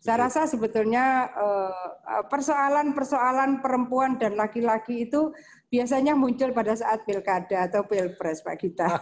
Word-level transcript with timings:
Saya 0.00 0.24
rasa 0.24 0.48
sebetulnya 0.48 1.28
eh, 1.28 2.24
persoalan-persoalan 2.24 3.60
perempuan 3.60 4.16
dan 4.16 4.32
laki-laki 4.32 5.04
itu 5.04 5.28
biasanya 5.68 6.16
muncul 6.16 6.56
pada 6.56 6.72
saat 6.72 7.04
pilkada 7.04 7.68
atau 7.68 7.84
pilpres, 7.84 8.40
Pak 8.40 8.56
Gita. 8.56 8.88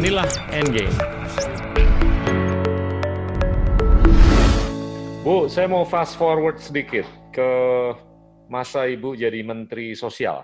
Inilah 0.00 0.24
Endgame. 0.48 0.96
Bu, 5.28 5.44
saya 5.52 5.68
mau 5.68 5.84
fast 5.84 6.16
forward 6.16 6.56
sedikit 6.56 7.04
ke 7.36 7.50
masa 8.48 8.88
Ibu 8.88 9.12
jadi 9.12 9.44
Menteri 9.44 9.92
Sosial. 9.92 10.40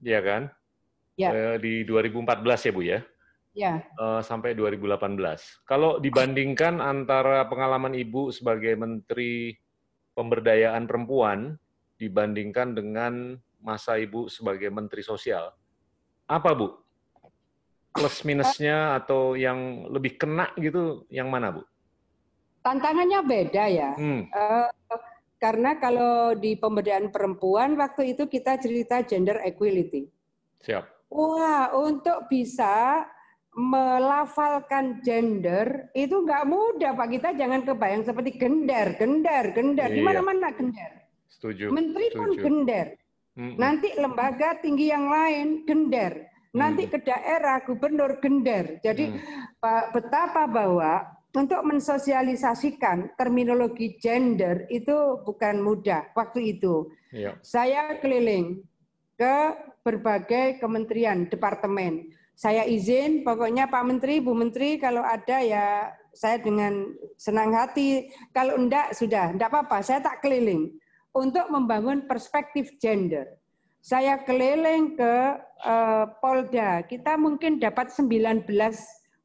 Ya 0.00 0.24
kan? 0.24 0.48
Ya. 1.20 1.52
Eh, 1.52 1.56
Di 1.60 1.84
2014 1.84 2.64
ya 2.64 2.72
Bu 2.72 2.80
ya? 2.80 3.04
Ya, 3.52 3.84
Eh, 3.84 4.20
sampai 4.24 4.52
2018. 4.52 5.62
Kalau 5.64 6.00
dibandingkan 6.00 6.80
antara 6.80 7.44
pengalaman 7.46 7.92
Ibu 7.92 8.32
sebagai 8.32 8.72
Menteri 8.74 9.56
Pemberdayaan 10.12 10.84
Perempuan 10.84 11.56
dibandingkan 11.96 12.76
dengan 12.76 13.36
masa 13.60 13.96
Ibu 13.96 14.26
sebagai 14.28 14.68
Menteri 14.68 15.00
Sosial, 15.00 15.52
apa 16.26 16.50
Bu? 16.52 16.68
Plus 17.92 18.24
minusnya 18.24 18.96
atau 18.96 19.36
yang 19.36 19.84
lebih 19.92 20.16
kena 20.16 20.50
gitu, 20.56 21.04
yang 21.08 21.28
mana 21.28 21.52
Bu? 21.52 21.62
tantangannya 22.62 23.20
beda 23.26 23.64
ya. 23.66 23.90
Hmm, 23.98 24.22
Eh, 24.30 24.68
karena 25.42 25.74
kalau 25.82 26.30
di 26.38 26.54
pemberdayaan 26.54 27.10
perempuan 27.10 27.74
waktu 27.74 28.14
itu 28.14 28.30
kita 28.30 28.54
cerita 28.62 29.02
gender 29.02 29.42
equality. 29.42 30.06
siap. 30.62 30.86
Wah, 31.10 31.74
untuk 31.74 32.30
bisa 32.30 33.02
melafalkan 33.52 35.04
gender 35.04 35.92
itu 35.92 36.24
nggak 36.24 36.48
mudah 36.48 36.96
Pak. 36.96 37.08
Kita 37.12 37.28
jangan 37.36 37.60
kebayang 37.68 38.02
seperti 38.08 38.40
gender, 38.40 38.96
gender, 38.96 39.52
gender. 39.52 39.88
Di 39.92 40.00
Iya. 40.00 40.06
mana-mana 40.08 40.48
gender. 40.56 40.90
Setuju. 41.28 41.68
Menteri 41.68 42.06
pun 42.16 42.32
setuju. 42.32 42.42
gender. 42.42 42.86
Mm-mm. 43.32 43.56
Nanti 43.60 43.88
lembaga 43.96 44.56
tinggi 44.60 44.88
yang 44.88 45.08
lain 45.08 45.68
gender. 45.68 46.28
Nanti 46.52 46.84
ke 46.84 47.00
daerah 47.00 47.64
gubernur 47.64 48.20
gender. 48.20 48.80
Jadi. 48.84 49.08
Pak, 49.56 49.94
betapa 49.96 50.44
bahwa 50.44 51.06
untuk 51.32 51.64
mensosialisasikan 51.64 53.16
terminologi 53.16 53.96
gender 53.96 54.68
itu 54.68 55.22
bukan 55.24 55.64
mudah 55.64 56.12
waktu 56.12 56.56
itu. 56.56 56.92
Iya. 57.08 57.40
Saya 57.40 57.96
keliling 58.04 58.60
ke 59.16 59.36
berbagai 59.80 60.60
kementerian, 60.60 61.24
departemen. 61.30 62.12
Saya 62.42 62.66
izin, 62.66 63.22
pokoknya 63.22 63.70
Pak 63.70 63.86
Menteri, 63.86 64.18
Bu 64.18 64.34
Menteri, 64.34 64.74
kalau 64.74 65.06
ada 65.06 65.38
ya 65.38 65.94
saya 66.10 66.42
dengan 66.42 66.90
senang 67.14 67.54
hati. 67.54 68.10
Kalau 68.34 68.58
enggak, 68.58 68.98
sudah, 68.98 69.30
enggak 69.30 69.46
apa-apa, 69.46 69.78
saya 69.78 70.02
tak 70.02 70.18
keliling. 70.26 70.74
Untuk 71.14 71.46
membangun 71.54 72.10
perspektif 72.10 72.74
gender. 72.82 73.38
Saya 73.78 74.18
keliling 74.26 74.98
ke 74.98 75.38
eh, 75.62 76.04
Polda, 76.18 76.82
kita 76.82 77.14
mungkin 77.14 77.62
dapat 77.62 77.94
19 77.94 78.42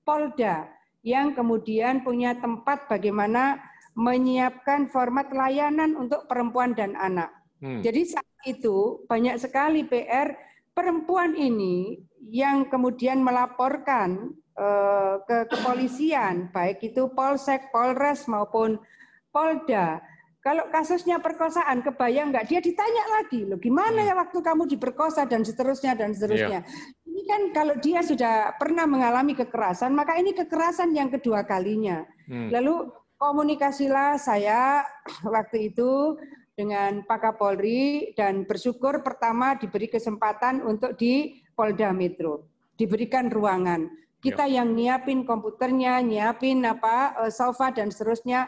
Polda 0.06 0.70
yang 1.02 1.34
kemudian 1.34 2.06
punya 2.06 2.38
tempat 2.38 2.86
bagaimana 2.86 3.58
menyiapkan 3.98 4.94
format 4.94 5.34
layanan 5.34 5.98
untuk 5.98 6.30
perempuan 6.30 6.78
dan 6.78 6.94
anak. 6.94 7.34
Hmm. 7.66 7.82
Jadi 7.82 8.14
saat 8.14 8.38
itu 8.46 9.02
banyak 9.10 9.42
sekali 9.42 9.90
PR 9.90 10.38
perempuan 10.78 11.34
ini 11.34 11.98
yang 12.26 12.68
kemudian 12.68 13.22
melaporkan 13.22 14.34
eh, 14.58 15.16
ke 15.24 15.38
kepolisian, 15.54 16.50
baik 16.50 16.82
itu 16.82 17.10
Polsek, 17.14 17.70
Polres 17.70 18.26
maupun 18.26 18.82
Polda. 19.30 20.02
Kalau 20.42 20.72
kasusnya 20.72 21.20
perkosaan, 21.20 21.84
kebayang 21.84 22.32
nggak? 22.32 22.48
Dia 22.48 22.64
ditanya 22.64 23.20
lagi, 23.20 23.44
loh 23.44 23.60
gimana 23.60 24.00
ya 24.00 24.16
waktu 24.16 24.40
kamu 24.40 24.64
diperkosa 24.72 25.28
dan 25.28 25.44
seterusnya 25.44 25.92
dan 25.92 26.16
seterusnya. 26.16 26.64
Ini 27.04 27.22
kan 27.28 27.42
kalau 27.52 27.76
dia 27.84 28.00
sudah 28.00 28.56
pernah 28.56 28.88
mengalami 28.88 29.36
kekerasan, 29.36 29.92
maka 29.92 30.16
ini 30.16 30.32
kekerasan 30.32 30.96
yang 30.96 31.12
kedua 31.12 31.44
kalinya. 31.44 32.08
Hmm. 32.32 32.48
Lalu 32.48 32.88
komunikasilah 33.20 34.16
saya 34.22 34.88
waktu 35.36 35.74
itu 35.74 36.16
dengan 36.58 37.06
Pak 37.06 37.20
Kapolri 37.22 38.16
dan 38.18 38.48
bersyukur 38.48 39.06
pertama 39.06 39.60
diberi 39.60 39.92
kesempatan 39.92 40.66
untuk 40.66 40.98
di 40.98 41.44
Polda 41.58 41.90
Metro, 41.90 42.46
diberikan 42.78 43.34
ruangan. 43.34 43.90
Kita 44.22 44.46
yang 44.46 44.78
nyiapin 44.78 45.26
komputernya, 45.26 45.98
nyiapin 46.06 46.62
apa 46.62 47.26
eh, 47.26 47.34
sofa 47.34 47.74
dan 47.74 47.90
seterusnya, 47.90 48.46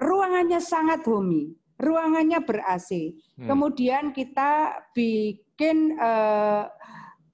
ruangannya 0.00 0.60
sangat 0.60 1.04
homey, 1.04 1.52
ruangannya 1.76 2.40
ber 2.40 2.64
AC. 2.64 3.12
Hmm. 3.36 3.52
Kemudian 3.52 4.16
kita 4.16 4.80
bikin 4.96 6.00
eh, 6.00 6.64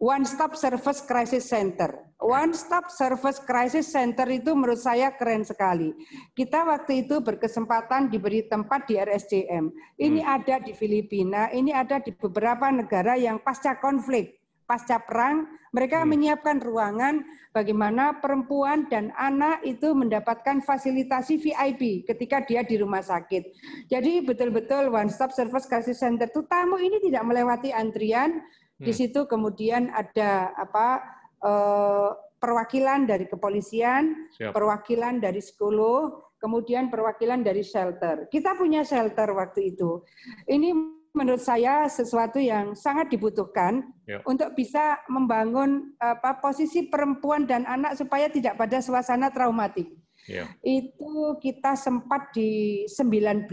one 0.03 0.27
stop 0.27 0.59
service 0.59 1.06
crisis 1.06 1.47
center. 1.47 2.11
One 2.22 2.55
stop 2.55 2.87
service 2.87 3.43
crisis 3.43 3.91
center 3.91 4.27
itu 4.31 4.55
menurut 4.55 4.78
saya 4.78 5.11
keren 5.15 5.43
sekali. 5.43 5.91
Kita 6.38 6.62
waktu 6.62 7.06
itu 7.06 7.19
berkesempatan 7.19 8.15
diberi 8.15 8.47
tempat 8.47 8.87
di 8.87 8.94
RSCM. 8.94 9.75
Ini 9.99 10.22
ada 10.22 10.62
di 10.62 10.71
Filipina, 10.71 11.50
ini 11.50 11.75
ada 11.75 11.99
di 11.99 12.15
beberapa 12.15 12.71
negara 12.71 13.19
yang 13.19 13.43
pasca 13.43 13.75
konflik, 13.82 14.42
pasca 14.72 15.05
perang, 15.05 15.44
mereka 15.77 16.00
menyiapkan 16.09 16.65
ruangan 16.65 17.21
bagaimana 17.53 18.25
perempuan 18.25 18.88
dan 18.88 19.12
anak 19.21 19.60
itu 19.69 19.93
mendapatkan 19.93 20.65
fasilitasi 20.65 21.37
VIP 21.37 22.09
ketika 22.09 22.41
dia 22.41 22.65
di 22.65 22.81
rumah 22.81 23.05
sakit. 23.05 23.53
Jadi 23.93 24.25
betul-betul 24.25 24.88
one 24.88 25.12
stop 25.12 25.37
service 25.37 25.69
crisis 25.69 26.00
center 26.00 26.32
itu 26.32 26.41
tamu 26.49 26.81
ini 26.81 27.05
tidak 27.05 27.28
melewati 27.28 27.69
antrian, 27.69 28.41
di 28.81 28.91
situ 28.97 29.28
kemudian 29.28 29.93
ada 29.93 30.56
apa 30.56 31.05
eh, 31.44 32.11
perwakilan 32.41 33.05
dari 33.05 33.28
kepolisian, 33.28 34.32
Siap. 34.34 34.56
perwakilan 34.56 35.21
dari 35.21 35.38
psikolog, 35.38 36.32
kemudian 36.43 36.91
perwakilan 36.91 37.44
dari 37.44 37.62
shelter. 37.62 38.27
Kita 38.27 38.59
punya 38.59 38.82
shelter 38.82 39.31
waktu 39.31 39.77
itu. 39.77 40.03
Ini 40.50 40.75
menurut 41.12 41.45
saya 41.45 41.84
sesuatu 41.93 42.41
yang 42.41 42.73
sangat 42.73 43.12
dibutuhkan 43.12 43.84
Ya. 44.09 44.19
untuk 44.25 44.56
bisa 44.56 44.99
membangun 45.06 45.93
apa 46.00 46.41
posisi 46.41 46.89
perempuan 46.89 47.45
dan 47.47 47.69
anak 47.69 47.95
supaya 48.00 48.27
tidak 48.33 48.56
pada 48.59 48.81
suasana 48.81 49.28
traumatik 49.28 49.93
Iya. 50.27 50.49
itu 50.65 51.37
kita 51.39 51.77
sempat 51.77 52.33
di 52.33 52.83
19 52.89 53.47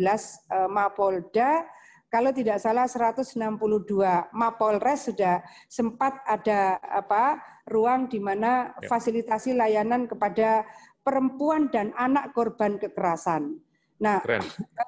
eh, 0.49 0.69
Mapolda, 0.71 1.67
kalau 2.09 2.33
tidak 2.33 2.57
salah 2.63 2.87
162 2.89 4.29
Mapolres 4.33 5.11
sudah 5.11 5.43
sempat 5.69 6.17
ada 6.25 6.79
apa 6.81 7.37
ruang 7.69 8.07
di 8.09 8.17
mana 8.23 8.73
Ya. 8.81 8.87
fasilitasi 8.87 9.53
layanan 9.53 10.07
kepada 10.07 10.63
perempuan 11.03 11.69
dan 11.69 11.91
anak 11.99 12.31
korban 12.33 12.79
kekerasan. 12.79 13.59
Nah, 13.99 14.23
Keren. 14.23 14.43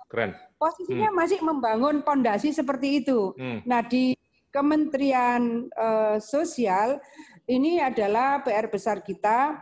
Keren. 0.08 0.32
Posisinya 0.62 1.10
masih 1.10 1.42
membangun 1.42 2.06
pondasi 2.06 2.54
seperti 2.54 3.02
itu. 3.02 3.34
Hmm. 3.34 3.66
Nah, 3.66 3.82
di 3.82 4.14
Kementerian 4.54 5.66
eh, 5.74 6.18
Sosial 6.22 7.02
ini 7.50 7.82
adalah 7.82 8.46
PR 8.46 8.70
besar 8.70 9.02
kita 9.02 9.58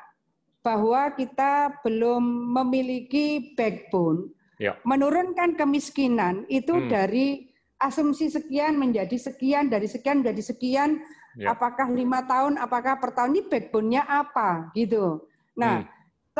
bahwa 0.60 1.08
kita 1.16 1.80
belum 1.88 2.20
memiliki 2.60 3.56
backbone 3.56 4.36
Ya. 4.60 4.76
menurunkan 4.84 5.56
kemiskinan 5.56 6.44
itu 6.52 6.76
Hmm. 6.76 6.92
dari 6.92 7.48
asumsi 7.80 8.28
sekian 8.28 8.76
menjadi 8.76 9.16
sekian 9.16 9.72
dari 9.72 9.88
sekian 9.88 10.20
menjadi 10.20 10.52
sekian 10.52 11.00
Ya. 11.40 11.56
apakah 11.56 11.88
lima 11.88 12.28
tahun 12.28 12.60
apakah 12.60 13.00
per 13.00 13.16
tahun 13.16 13.40
ini 13.40 13.42
backbone-nya 13.48 14.04
apa 14.04 14.68
gitu 14.76 15.24
nah 15.56 15.80
Hmm. 15.80 15.88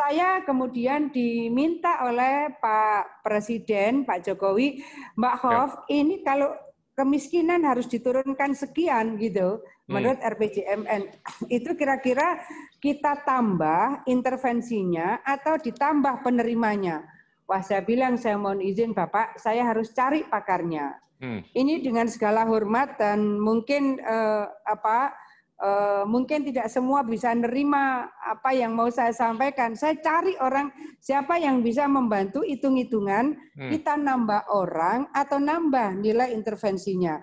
Saya 0.00 0.40
kemudian 0.48 1.12
diminta 1.12 2.00
oleh 2.08 2.56
Pak 2.56 3.20
Presiden 3.20 4.08
Pak 4.08 4.24
Jokowi 4.24 4.80
Mbak 5.20 5.36
Ya. 5.36 5.40
Hof 5.44 5.72
ini 5.92 6.24
kalau 6.24 6.56
kemiskinan 6.96 7.60
harus 7.68 7.84
diturunkan 7.84 8.56
sekian 8.56 9.20
gitu 9.20 9.60
Hmm. 9.90 9.98
menurut 9.98 10.22
RPJMN 10.22 11.02
itu 11.58 11.70
kira-kira 11.74 12.38
kita 12.78 13.26
tambah 13.26 14.06
intervensinya 14.06 15.18
atau 15.26 15.58
ditambah 15.58 16.22
penerimanya 16.22 17.02
Wah, 17.50 17.66
saya 17.66 17.82
bilang 17.82 18.14
saya 18.14 18.38
mohon 18.38 18.62
izin 18.62 18.94
Bapak, 18.94 19.34
saya 19.34 19.66
harus 19.66 19.90
cari 19.90 20.22
pakarnya. 20.22 20.94
Hmm. 21.18 21.42
Ini 21.50 21.82
dengan 21.82 22.06
segala 22.06 22.46
hormat 22.46 22.94
dan 22.94 23.42
mungkin 23.42 23.98
eh, 23.98 24.46
apa 24.46 25.10
eh, 25.60 26.02
mungkin 26.08 26.40
tidak 26.48 26.72
semua 26.72 27.04
bisa 27.04 27.30
nerima 27.36 28.08
apa 28.24 28.50
yang 28.56 28.72
mau 28.72 28.88
saya 28.88 29.12
sampaikan. 29.12 29.76
Saya 29.76 30.00
cari 30.00 30.34
orang 30.40 30.72
siapa 30.98 31.36
yang 31.36 31.60
bisa 31.60 31.84
membantu 31.84 32.40
hitung-hitungan 32.42 33.36
Hmm. 33.60 33.68
kita 33.68 33.94
nambah 34.00 34.48
orang 34.48 35.06
atau 35.12 35.36
nambah 35.36 36.00
nilai 36.00 36.32
intervensinya. 36.32 37.20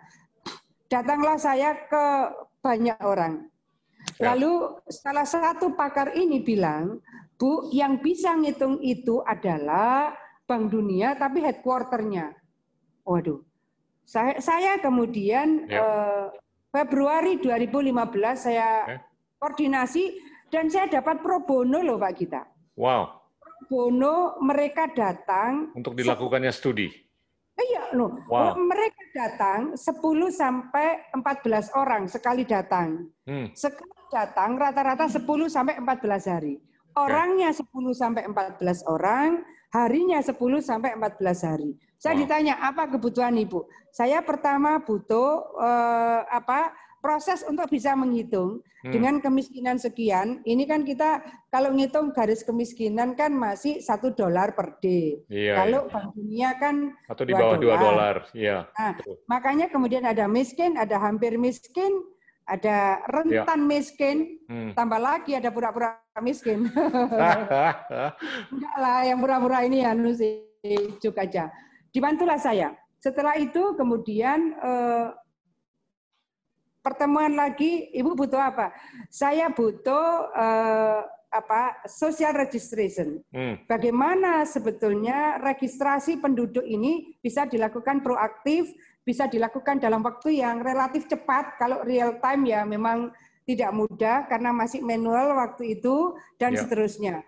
Datanglah 0.88 1.36
saya 1.42 1.76
ke 1.90 2.06
banyak 2.62 2.98
orang. 3.02 3.50
Ya. 4.22 4.32
Lalu 4.34 4.80
salah 4.88 5.28
satu 5.28 5.76
pakar 5.76 6.16
ini 6.16 6.40
bilang 6.40 7.04
Bu, 7.38 7.70
yang 7.70 8.00
bisa 8.02 8.34
ngitung 8.34 8.82
itu 8.82 9.22
adalah 9.22 10.16
Bank 10.48 10.72
Dunia, 10.74 11.14
tapi 11.14 11.44
headquarternya. 11.44 12.34
Waduh, 13.04 13.44
saya, 14.08 14.40
saya 14.40 14.80
kemudian 14.80 15.68
ya. 15.70 15.84
eh, 15.84 16.26
Februari 16.78 17.42
2015 17.42 18.38
saya 18.38 18.86
okay. 18.86 19.02
koordinasi 19.42 20.04
dan 20.54 20.70
saya 20.70 20.86
dapat 20.86 21.26
pro 21.26 21.42
bono 21.42 21.82
loh 21.82 21.98
Pak 21.98 22.14
Gita. 22.14 22.46
Wow. 22.78 23.18
Pro 23.42 23.58
bono 23.66 24.38
mereka 24.46 24.86
datang 24.94 25.74
untuk 25.74 25.98
dilakukannya 25.98 26.54
studi. 26.54 26.86
Iya, 27.58 27.98
loh. 27.98 28.14
Wow. 28.30 28.54
Mereka 28.54 29.02
datang 29.18 29.74
10 29.74 29.90
sampai 30.30 31.10
14 31.18 31.74
orang 31.74 32.06
sekali 32.06 32.46
datang. 32.46 33.10
Hmm. 33.26 33.50
Sekali 33.58 33.98
datang 34.14 34.62
rata-rata 34.62 35.10
10 35.10 35.26
sampai 35.50 35.82
14 35.82 36.30
hari. 36.30 36.62
Orangnya 36.94 37.50
10 37.50 37.66
sampai 37.98 38.30
14 38.30 38.86
orang, 38.86 39.42
harinya 39.74 40.22
10 40.22 40.38
sampai 40.62 40.94
14 40.94 41.42
hari. 41.50 41.74
Saya 41.98 42.14
ditanya 42.22 42.62
apa 42.62 42.86
kebutuhan 42.86 43.34
Ibu? 43.34 43.66
Saya 43.90 44.22
pertama 44.22 44.78
butuh 44.86 45.58
eh, 45.58 46.22
apa 46.30 46.74
proses 47.02 47.46
untuk 47.46 47.70
bisa 47.70 47.94
menghitung 47.94 48.62
hmm. 48.86 48.92
dengan 48.94 49.16
kemiskinan 49.22 49.78
sekian. 49.82 50.42
Ini 50.46 50.64
kan 50.70 50.86
kita 50.86 51.22
kalau 51.50 51.74
ngitung 51.74 52.14
garis 52.14 52.46
kemiskinan 52.46 53.18
kan 53.18 53.34
masih 53.34 53.82
satu 53.82 54.14
dolar 54.14 54.54
per 54.54 54.78
day. 54.82 55.22
Iya, 55.30 55.54
kalau 55.58 55.82
iya. 55.86 55.94
Bank 55.94 56.08
Dunia 56.14 56.50
kan 56.58 56.76
atau 57.10 57.24
di 57.26 57.34
bawah 57.34 57.58
dua 57.58 57.76
dolar. 57.78 58.16
Iya. 58.34 58.70
Nah, 58.76 58.94
makanya 59.30 59.66
kemudian 59.70 60.06
ada 60.06 60.26
miskin, 60.30 60.78
ada 60.78 61.02
hampir 61.02 61.38
miskin, 61.38 62.02
ada 62.46 63.02
rentan 63.10 63.62
ya. 63.66 63.70
miskin, 63.70 64.18
hmm. 64.50 64.72
tambah 64.78 65.00
lagi 65.00 65.38
ada 65.38 65.50
pura-pura 65.54 65.98
miskin. 66.22 66.68
Enggak 68.54 68.76
lah, 68.78 69.00
yang 69.06 69.18
pura-pura 69.22 69.66
ini 69.66 69.82
ya 69.86 69.94
sih 70.14 70.44
cuk 70.98 71.18
aja. 71.18 71.50
Dibantulah 71.98 72.38
saya. 72.38 72.78
Setelah 73.02 73.34
itu 73.42 73.74
kemudian 73.74 74.54
eh, 74.54 75.10
pertemuan 76.86 77.34
lagi, 77.34 77.90
Ibu 77.90 78.14
butuh 78.14 78.38
apa? 78.38 78.70
Saya 79.10 79.50
butuh 79.50 80.30
eh, 80.30 81.02
apa? 81.34 81.82
Social 81.90 82.38
registration. 82.38 83.18
Hmm. 83.34 83.66
Bagaimana 83.66 84.46
sebetulnya 84.46 85.42
registrasi 85.42 86.22
penduduk 86.22 86.62
ini 86.70 87.18
bisa 87.18 87.50
dilakukan 87.50 88.06
proaktif, 88.06 88.70
bisa 89.02 89.26
dilakukan 89.26 89.82
dalam 89.82 90.06
waktu 90.06 90.38
yang 90.38 90.62
relatif 90.62 91.10
cepat. 91.10 91.58
Kalau 91.58 91.82
real 91.82 92.22
time 92.22 92.46
ya 92.46 92.62
memang 92.62 93.10
tidak 93.50 93.74
mudah 93.74 94.30
karena 94.30 94.54
masih 94.54 94.86
manual 94.86 95.34
waktu 95.34 95.82
itu 95.82 96.14
dan 96.38 96.54
ya. 96.54 96.62
seterusnya. 96.62 97.26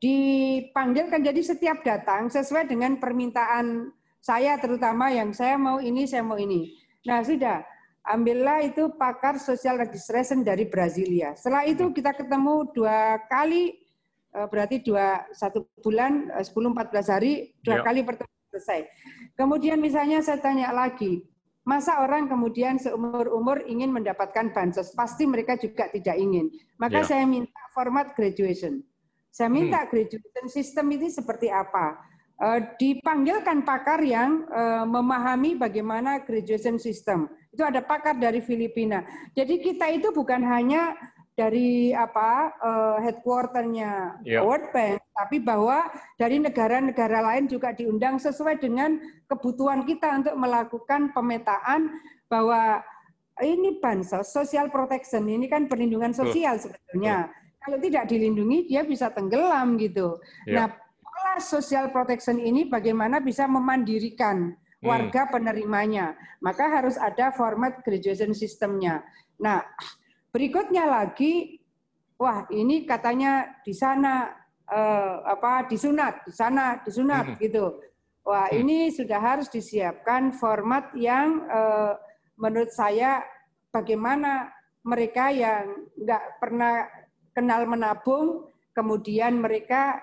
Dipanggilkan 0.00 1.20
jadi 1.20 1.40
setiap 1.44 1.84
datang 1.84 2.32
sesuai 2.32 2.72
dengan 2.72 2.96
permintaan 2.96 3.92
saya 4.20 4.56
terutama 4.56 5.12
yang 5.12 5.36
saya 5.36 5.60
mau 5.60 5.76
ini, 5.76 6.08
saya 6.08 6.24
mau 6.24 6.40
ini. 6.40 6.72
Nah, 7.04 7.20
sudah 7.20 7.60
ambillah 8.04 8.64
itu 8.64 8.92
pakar 8.96 9.36
social 9.36 9.76
registration 9.76 10.40
dari 10.40 10.64
Brasilia. 10.68 11.36
Setelah 11.36 11.68
itu 11.68 11.88
hmm. 11.88 11.94
kita 11.96 12.16
ketemu 12.16 12.68
dua 12.72 13.20
kali, 13.28 13.76
eh, 14.32 14.46
berarti 14.48 14.80
dua 14.80 15.24
satu 15.36 15.68
bulan, 15.84 16.32
10-14 16.32 16.48
eh, 16.48 17.04
hari, 17.12 17.32
dua 17.60 17.80
ya. 17.80 17.84
kali 17.84 18.00
pertemuan 18.00 18.44
selesai. 18.52 18.80
Kemudian 19.36 19.76
misalnya 19.80 20.24
saya 20.24 20.40
tanya 20.40 20.72
lagi, 20.72 21.24
masa 21.64 22.00
orang 22.00 22.28
kemudian 22.28 22.80
seumur-umur 22.80 23.68
ingin 23.68 23.92
mendapatkan 23.92 24.52
bansos? 24.52 24.96
Pasti 24.96 25.28
mereka 25.28 25.60
juga 25.60 25.92
tidak 25.92 26.16
ingin. 26.16 26.48
Maka 26.80 27.04
ya. 27.04 27.16
saya 27.16 27.24
minta 27.28 27.60
format 27.76 28.16
graduation. 28.16 28.80
Saya 29.30 29.48
minta 29.48 29.82
hmm. 29.82 29.88
graduation 29.90 30.46
system 30.50 30.86
ini 30.90 31.08
seperti 31.10 31.48
apa? 31.48 31.98
Eh, 32.40 32.60
dipanggilkan 32.78 33.62
pakar 33.62 34.02
yang 34.02 34.46
memahami 34.90 35.54
bagaimana 35.56 36.22
graduation 36.22 36.76
system 36.76 37.30
itu 37.50 37.62
ada 37.66 37.82
pakar 37.82 38.14
dari 38.14 38.38
Filipina. 38.38 39.02
Jadi 39.34 39.58
kita 39.58 39.90
itu 39.90 40.14
bukan 40.14 40.38
hanya 40.46 40.94
dari 41.34 41.90
apa 41.96 42.52
uh, 42.60 42.96
headquarternya 43.00 44.20
yeah. 44.28 44.44
World 44.44 44.70
Bank, 44.76 45.00
tapi 45.16 45.40
bahwa 45.40 45.88
dari 46.20 46.36
negara-negara 46.36 47.24
lain 47.32 47.48
juga 47.48 47.72
diundang 47.72 48.20
sesuai 48.20 48.60
dengan 48.60 49.00
kebutuhan 49.24 49.88
kita 49.88 50.20
untuk 50.20 50.34
melakukan 50.36 51.16
pemetaan 51.16 51.96
bahwa 52.28 52.84
ini 53.40 53.80
bansos, 53.80 54.28
social 54.28 54.68
protection 54.68 55.24
ini 55.32 55.48
kan 55.48 55.64
perlindungan 55.64 56.12
sosial 56.12 56.60
sebetulnya. 56.60 57.32
Kalau 57.60 57.78
tidak 57.80 58.08
dilindungi 58.08 58.68
dia 58.68 58.82
bisa 58.84 59.12
tenggelam 59.12 59.76
gitu. 59.76 60.16
Yeah. 60.48 60.64
Nah, 60.64 60.66
pola 61.04 61.34
social 61.40 61.92
protection 61.92 62.40
ini 62.40 62.66
bagaimana 62.66 63.20
bisa 63.20 63.44
memandirikan 63.44 64.56
Hmm. 64.80 64.88
warga 64.88 65.28
penerimanya. 65.28 66.16
Maka 66.40 66.64
harus 66.80 66.96
ada 66.96 67.30
format 67.36 67.84
graduation 67.84 68.32
sistemnya. 68.32 69.04
Nah, 69.36 69.60
berikutnya 70.32 70.88
lagi, 70.88 71.60
wah 72.16 72.48
ini 72.48 72.88
katanya 72.88 73.60
di 73.60 73.76
sana 73.76 74.32
eh, 74.64 75.16
apa 75.28 75.68
disunat, 75.68 76.24
di 76.24 76.32
sana 76.32 76.80
disunat 76.80 77.36
hmm. 77.36 77.38
gitu. 77.44 77.76
Wah 78.24 78.48
hmm. 78.48 78.60
ini 78.64 78.78
sudah 78.88 79.20
harus 79.20 79.52
disiapkan 79.52 80.32
format 80.32 80.88
yang 80.96 81.44
eh, 81.44 81.92
menurut 82.40 82.72
saya 82.72 83.20
bagaimana 83.68 84.48
mereka 84.80 85.28
yang 85.28 85.92
nggak 85.92 86.40
pernah 86.40 86.88
kenal 87.34 87.66
menabung 87.66 88.50
kemudian 88.70 89.42
mereka 89.42 89.98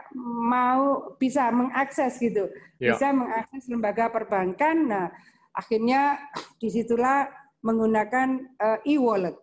mau 0.47 1.15
bisa 1.15 1.47
mengakses 1.49 2.19
gitu, 2.19 2.51
ya. 2.77 2.93
bisa 2.93 3.15
mengakses 3.15 3.63
lembaga 3.71 4.11
perbankan. 4.11 4.75
Nah, 4.85 5.07
akhirnya 5.55 6.19
di 6.59 6.67
situlah 6.69 7.31
menggunakan 7.63 8.37
uh, 8.59 8.79
e-wallet. 8.85 9.33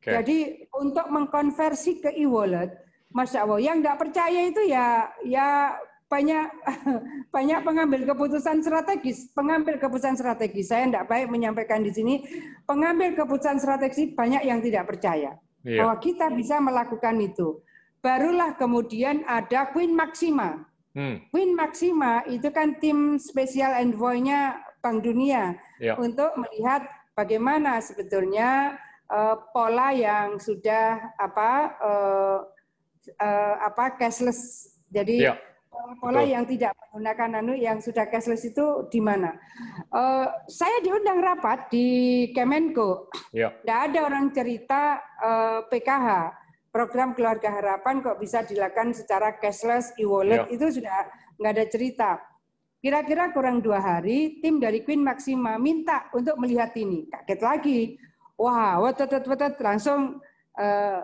Okay. 0.00 0.22
Jadi 0.22 0.38
untuk 0.76 1.08
mengkonversi 1.10 1.98
ke 2.04 2.14
e-wallet, 2.14 2.70
masya 3.10 3.42
Allah, 3.42 3.58
yang 3.58 3.82
nggak 3.82 3.98
percaya 3.98 4.46
itu 4.46 4.62
ya 4.70 5.10
ya 5.26 5.74
banyak 6.06 6.46
banyak 7.34 7.60
pengambil 7.66 8.00
keputusan 8.06 8.62
strategis, 8.62 9.26
pengambil 9.34 9.82
keputusan 9.82 10.14
strategis. 10.14 10.70
Saya 10.70 10.86
tidak 10.86 11.10
baik 11.10 11.26
menyampaikan 11.32 11.82
di 11.82 11.90
sini, 11.90 12.22
pengambil 12.68 13.18
keputusan 13.18 13.58
strategis 13.58 14.14
banyak 14.14 14.46
yang 14.46 14.62
tidak 14.62 14.86
percaya. 14.86 15.34
Bahwa 15.66 15.98
kita 15.98 16.30
bisa 16.30 16.62
melakukan 16.62 17.18
itu 17.18 17.58
barulah 18.06 18.54
kemudian 18.54 19.26
ada 19.26 19.66
Queen 19.74 19.90
Maxima. 19.90 20.62
Hmm. 20.94 21.18
Queen 21.34 21.58
Maxima 21.58 22.22
itu 22.30 22.46
kan 22.54 22.78
tim 22.78 23.18
spesial 23.18 23.74
envoy-nya 23.82 24.62
Bank 24.78 25.02
Dunia 25.02 25.58
ya. 25.82 25.98
untuk 25.98 26.30
melihat 26.38 26.86
bagaimana 27.18 27.82
sebetulnya 27.82 28.78
uh, 29.10 29.34
pola 29.50 29.90
yang 29.90 30.38
sudah 30.38 31.18
apa 31.18 31.50
uh, 31.82 32.38
uh, 33.18 33.54
apa 33.66 33.98
cashless. 33.98 34.70
Jadi 34.94 35.26
ya. 35.26 35.34
Betul. 35.86 36.26
yang 36.26 36.44
tidak 36.48 36.72
menggunakan 36.74 37.30
anu 37.38 37.54
yang 37.54 37.78
sudah 37.78 38.10
cashless 38.10 38.42
itu 38.42 38.90
di 38.90 38.98
mana? 38.98 39.38
Uh, 39.94 40.26
saya 40.50 40.82
diundang 40.82 41.22
rapat 41.22 41.70
di 41.70 41.86
Kemenko. 42.34 43.06
Ya. 43.30 43.54
Tidak 43.62 43.80
ada 43.92 43.98
orang 44.02 44.34
cerita 44.34 44.98
uh, 45.22 45.60
PKH 45.70 46.34
program 46.74 47.16
keluarga 47.16 47.48
harapan 47.56 48.04
kok 48.04 48.20
bisa 48.20 48.44
dilakukan 48.44 48.92
secara 48.92 49.40
cashless 49.40 49.96
e-wallet 49.96 50.44
ya. 50.44 50.52
itu 50.52 50.66
sudah 50.76 51.08
nggak 51.40 51.52
ada 51.56 51.64
cerita. 51.72 52.10
Kira-kira 52.84 53.32
kurang 53.32 53.64
dua 53.64 53.80
hari, 53.80 54.38
tim 54.44 54.60
dari 54.60 54.84
Queen 54.84 55.00
Maxima 55.00 55.56
minta 55.56 56.12
untuk 56.12 56.36
melihat 56.36 56.76
ini. 56.76 57.08
Kaget 57.08 57.40
lagi. 57.40 57.80
Wah, 58.36 58.76
wetet, 58.84 59.08
wetet, 59.24 59.56
langsung 59.64 60.20
uh, 60.60 61.00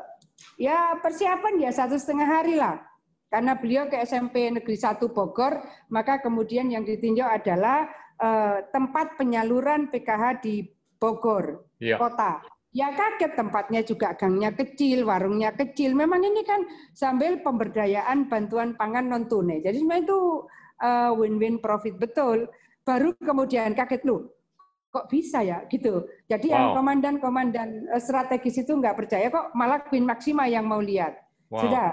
ya 0.61 1.01
persiapan 1.01 1.57
ya 1.65 1.71
satu 1.73 1.97
setengah 1.97 2.29
hari 2.29 2.61
lah. 2.61 2.92
Karena 3.33 3.57
beliau 3.57 3.89
ke 3.89 3.97
SMP 4.05 4.53
Negeri 4.53 4.77
1 4.77 5.01
Bogor, 5.09 5.65
maka 5.89 6.21
kemudian 6.21 6.69
yang 6.69 6.85
ditinjau 6.85 7.25
adalah 7.25 7.89
uh, 8.21 8.61
tempat 8.69 9.17
penyaluran 9.17 9.89
PKH 9.89 10.45
di 10.45 10.69
Bogor, 11.01 11.65
ya. 11.81 11.97
kota. 11.97 12.45
Ya 12.77 12.93
kaget 12.93 13.33
tempatnya 13.37 13.81
juga 13.85 14.12
gangnya 14.17 14.53
kecil, 14.53 15.09
warungnya 15.09 15.53
kecil. 15.57 15.97
Memang 15.97 16.21
ini 16.25 16.45
kan 16.45 16.61
sambil 16.93 17.41
pemberdayaan 17.41 18.29
bantuan 18.29 18.77
pangan 18.77 19.09
non 19.09 19.29
tunai. 19.29 19.61
Jadi 19.61 19.81
sebenarnya 19.81 20.05
itu 20.09 20.21
eh, 20.81 21.12
win-win 21.12 21.61
profit 21.61 22.01
betul. 22.01 22.49
Baru 22.81 23.12
kemudian 23.21 23.77
kaget 23.77 24.09
lu, 24.09 24.25
kok 24.89 25.09
bisa 25.12 25.45
ya 25.45 25.65
gitu. 25.69 26.09
Jadi 26.29 26.49
wow. 26.49 26.55
yang 26.57 26.67
komandan-komandan 26.81 27.69
eh, 27.93 28.01
strategis 28.01 28.65
itu 28.65 28.73
nggak 28.73 29.05
percaya 29.05 29.29
kok 29.29 29.53
malah 29.53 29.85
Queen 29.85 30.09
Maxima 30.09 30.49
yang 30.49 30.65
mau 30.65 30.81
lihat. 30.81 31.17
Wow. 31.53 31.69
Sudah 31.69 31.93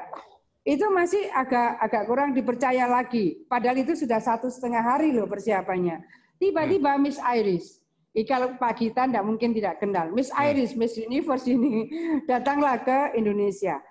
itu 0.69 0.85
masih 0.93 1.25
agak 1.33 1.81
agak 1.81 2.03
kurang 2.05 2.37
dipercaya 2.37 2.85
lagi. 2.85 3.41
Padahal 3.49 3.81
itu 3.81 3.97
sudah 3.97 4.21
satu 4.21 4.53
setengah 4.53 4.85
hari 4.85 5.09
loh 5.09 5.25
persiapannya. 5.25 6.05
Tiba-tiba 6.37 6.93
hmm. 6.93 7.01
Miss 7.01 7.17
Iris 7.17 7.79
kalau 8.25 8.57
Pak 8.57 8.73
Gita 8.81 9.05
tidak 9.05 9.25
mungkin 9.25 9.53
tidak 9.53 9.79
kenal. 9.79 10.09
Miss 10.11 10.33
hmm. 10.33 10.45
Iris, 10.51 10.71
Miss 10.75 10.97
Universe 10.97 11.45
ini 11.47 11.87
datanglah 12.29 12.81
ke 12.81 13.17
Indonesia. 13.17 13.81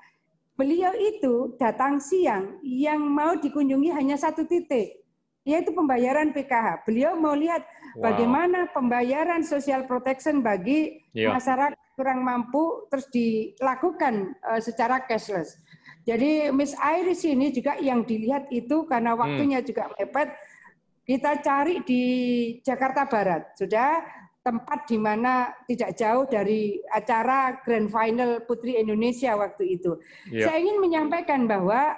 beliau 0.58 0.90
itu 0.90 1.54
datang 1.54 2.02
siang 2.02 2.58
yang 2.66 2.98
mau 2.98 3.38
dikunjungi 3.38 3.94
hanya 3.94 4.18
satu 4.18 4.42
titik, 4.42 5.06
yaitu 5.46 5.70
pembayaran 5.70 6.34
PKH. 6.34 6.82
Beliau 6.82 7.14
mau 7.14 7.30
lihat 7.38 7.62
wow. 7.94 8.10
bagaimana 8.10 8.66
pembayaran 8.74 9.46
social 9.46 9.86
protection 9.86 10.42
bagi 10.42 10.98
yeah. 11.14 11.30
masyarakat 11.30 11.78
kurang 11.94 12.26
mampu 12.26 12.90
terus 12.90 13.06
dilakukan 13.14 14.34
uh, 14.50 14.58
secara 14.58 15.06
cashless. 15.06 15.62
Jadi 16.08 16.48
Miss 16.56 16.72
Iris 16.80 17.20
ini 17.28 17.52
juga 17.52 17.76
yang 17.76 18.00
dilihat 18.00 18.48
itu 18.48 18.88
karena 18.88 19.12
hmm. 19.12 19.20
waktunya 19.20 19.60
hmm. 19.60 19.68
juga 19.68 19.84
mepet, 19.92 20.28
kita 21.04 21.32
cari 21.44 21.84
di 21.84 22.02
Jakarta 22.64 23.04
Barat. 23.04 23.52
Sudah 23.60 24.00
tempat 24.40 24.88
di 24.88 24.96
mana 24.96 25.52
tidak 25.68 25.92
jauh 26.00 26.24
dari 26.24 26.80
acara 26.88 27.60
Grand 27.60 27.92
Final 27.92 28.48
Putri 28.48 28.80
Indonesia 28.80 29.36
waktu 29.36 29.76
itu. 29.76 30.00
Ya. 30.32 30.48
Saya 30.48 30.64
ingin 30.64 30.80
menyampaikan 30.80 31.44
bahwa 31.44 31.92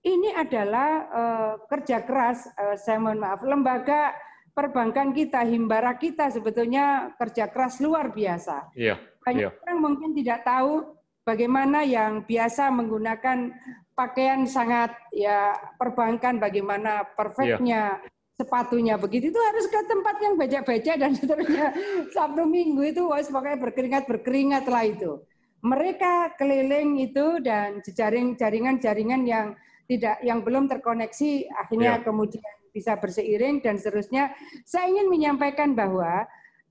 ini 0.00 0.32
adalah 0.32 0.90
uh, 1.12 1.52
kerja 1.68 2.00
keras, 2.08 2.48
uh, 2.56 2.80
saya 2.80 2.96
mohon 2.96 3.20
maaf, 3.20 3.44
lembaga 3.44 4.16
perbankan 4.56 5.12
kita, 5.12 5.44
himbara 5.44 5.92
kita 6.00 6.32
sebetulnya 6.32 7.12
kerja 7.20 7.52
keras 7.52 7.76
luar 7.84 8.08
biasa. 8.16 8.72
Ya. 8.72 8.96
Banyak 9.20 9.52
ya. 9.52 9.60
orang 9.68 9.78
mungkin 9.84 10.16
tidak 10.16 10.40
tahu 10.48 10.96
bagaimana 11.30 11.86
yang 11.86 12.26
biasa 12.26 12.74
menggunakan 12.74 13.54
pakaian 13.94 14.42
sangat 14.50 14.90
ya 15.14 15.54
perbankan, 15.78 16.42
bagaimana 16.42 17.06
perfectnya. 17.14 18.02
Ya 18.02 18.18
sepatunya 18.40 18.96
begitu 18.96 19.28
itu 19.28 19.36
harus 19.36 19.68
ke 19.68 19.80
tempat 19.84 20.16
yang 20.24 20.34
baca-baca 20.40 20.92
dan 20.96 21.12
seterusnya 21.18 21.76
Sabtu 22.08 22.48
Minggu 22.48 22.80
itu 22.88 23.04
wah 23.04 23.20
pokoknya 23.20 23.60
berkeringat 23.60 24.04
berkeringat 24.08 24.64
lah 24.64 24.88
itu 24.88 25.20
mereka 25.60 26.32
keliling 26.40 27.04
itu 27.04 27.36
dan 27.44 27.84
jejaring 27.84 28.32
jaringan-jaringan 28.40 29.28
yang 29.28 29.46
tidak 29.84 30.16
yang 30.24 30.40
belum 30.40 30.72
terkoneksi 30.72 31.52
akhirnya 31.52 32.00
ya. 32.00 32.04
kemudian 32.06 32.52
bisa 32.72 32.96
berseiring 32.96 33.60
dan 33.60 33.76
seterusnya 33.76 34.32
saya 34.64 34.88
ingin 34.88 35.12
menyampaikan 35.12 35.76
bahwa 35.76 36.24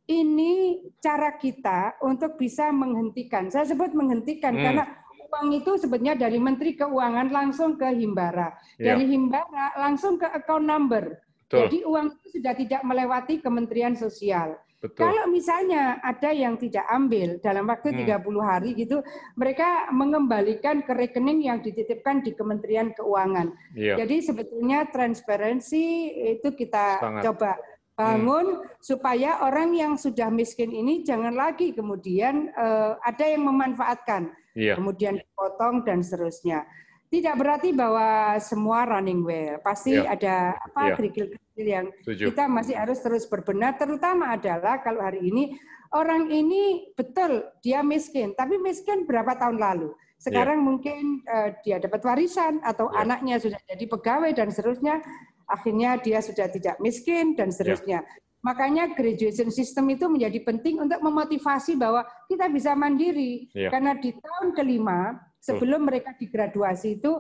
ini 0.10 0.82
cara 0.98 1.38
kita 1.38 2.02
untuk 2.02 2.34
bisa 2.42 2.74
menghentikan 2.74 3.54
saya 3.54 3.70
sebut 3.70 3.94
menghentikan 3.94 4.58
hmm. 4.58 4.64
karena 4.66 4.84
uang 5.30 5.48
itu 5.54 5.72
sebenarnya 5.78 6.18
dari 6.18 6.42
Menteri 6.42 6.74
Keuangan 6.74 7.30
langsung 7.30 7.78
ke 7.78 7.86
Himbara. 7.94 8.50
Ya. 8.82 8.98
Dari 8.98 9.06
Himbara 9.14 9.78
langsung 9.78 10.18
ke 10.18 10.26
account 10.26 10.66
number. 10.66 11.22
Betul. 11.46 11.70
Jadi 11.70 11.78
uang 11.86 12.06
itu 12.18 12.28
sudah 12.42 12.54
tidak 12.58 12.82
melewati 12.82 13.38
Kementerian 13.38 13.94
Sosial. 13.94 14.58
Betul. 14.80 15.12
Kalau 15.12 15.28
misalnya 15.28 16.00
ada 16.00 16.32
yang 16.32 16.56
tidak 16.56 16.88
ambil 16.88 17.36
dalam 17.44 17.68
waktu 17.68 17.92
hmm. 17.92 18.16
30 18.16 18.40
hari 18.40 18.70
gitu, 18.80 19.04
mereka 19.36 19.92
mengembalikan 19.92 20.80
ke 20.88 20.96
rekening 20.96 21.52
yang 21.52 21.60
dititipkan 21.60 22.24
di 22.24 22.32
Kementerian 22.32 22.96
Keuangan. 22.96 23.52
Iya. 23.76 24.00
Jadi 24.00 24.24
sebetulnya 24.24 24.88
transparansi 24.88 25.84
itu 26.40 26.48
kita 26.56 27.04
Sangat. 27.04 27.24
coba 27.28 27.52
bangun 28.00 28.64
hmm. 28.64 28.80
supaya 28.80 29.44
orang 29.44 29.76
yang 29.76 29.94
sudah 30.00 30.32
miskin 30.32 30.72
ini 30.72 31.04
jangan 31.04 31.36
lagi 31.36 31.76
kemudian 31.76 32.48
uh, 32.56 32.96
ada 33.04 33.26
yang 33.28 33.44
memanfaatkan, 33.44 34.32
iya. 34.56 34.80
kemudian 34.80 35.20
dipotong 35.20 35.84
dan 35.84 36.00
seterusnya 36.00 36.64
tidak 37.10 37.42
berarti 37.42 37.74
bahwa 37.74 38.38
semua 38.38 38.86
running 38.86 39.26
well. 39.26 39.58
Pasti 39.66 39.98
ya. 39.98 40.14
ada 40.14 40.54
apa 40.62 40.94
ya. 40.94 40.96
kerikil-kerikil 40.96 41.66
yang 41.66 41.86
Tujuh. 42.06 42.30
kita 42.30 42.46
masih 42.46 42.78
harus 42.78 43.02
terus 43.02 43.26
berbenah. 43.26 43.74
Terutama 43.74 44.38
adalah 44.38 44.78
kalau 44.86 45.02
hari 45.02 45.26
ini 45.26 45.58
orang 45.90 46.30
ini 46.30 46.94
betul 46.94 47.50
dia 47.66 47.82
miskin, 47.82 48.38
tapi 48.38 48.62
miskin 48.62 49.10
berapa 49.10 49.34
tahun 49.42 49.58
lalu. 49.58 49.90
Sekarang 50.22 50.62
ya. 50.62 50.66
mungkin 50.70 51.26
uh, 51.26 51.50
dia 51.66 51.82
dapat 51.82 52.06
warisan 52.06 52.62
atau 52.62 52.94
ya. 52.94 53.02
anaknya 53.02 53.42
sudah 53.42 53.60
jadi 53.66 53.86
pegawai 53.90 54.32
dan 54.38 54.54
seterusnya. 54.54 55.02
Akhirnya 55.50 55.98
dia 55.98 56.22
sudah 56.22 56.46
tidak 56.48 56.78
miskin 56.78 57.34
dan 57.34 57.50
seterusnya. 57.50 58.06
Ya. 58.06 58.28
Makanya 58.40 58.96
graduation 58.96 59.52
system 59.52 59.92
itu 59.92 60.08
menjadi 60.08 60.40
penting 60.46 60.80
untuk 60.80 61.02
memotivasi 61.04 61.76
bahwa 61.76 62.08
kita 62.30 62.48
bisa 62.48 62.72
mandiri. 62.78 63.52
Ya. 63.52 63.74
Karena 63.74 63.98
di 63.98 64.16
tahun 64.16 64.56
kelima 64.56 65.18
sebelum 65.42 65.90
mereka 65.90 66.16
digraduasi 66.16 67.02
itu 67.02 67.20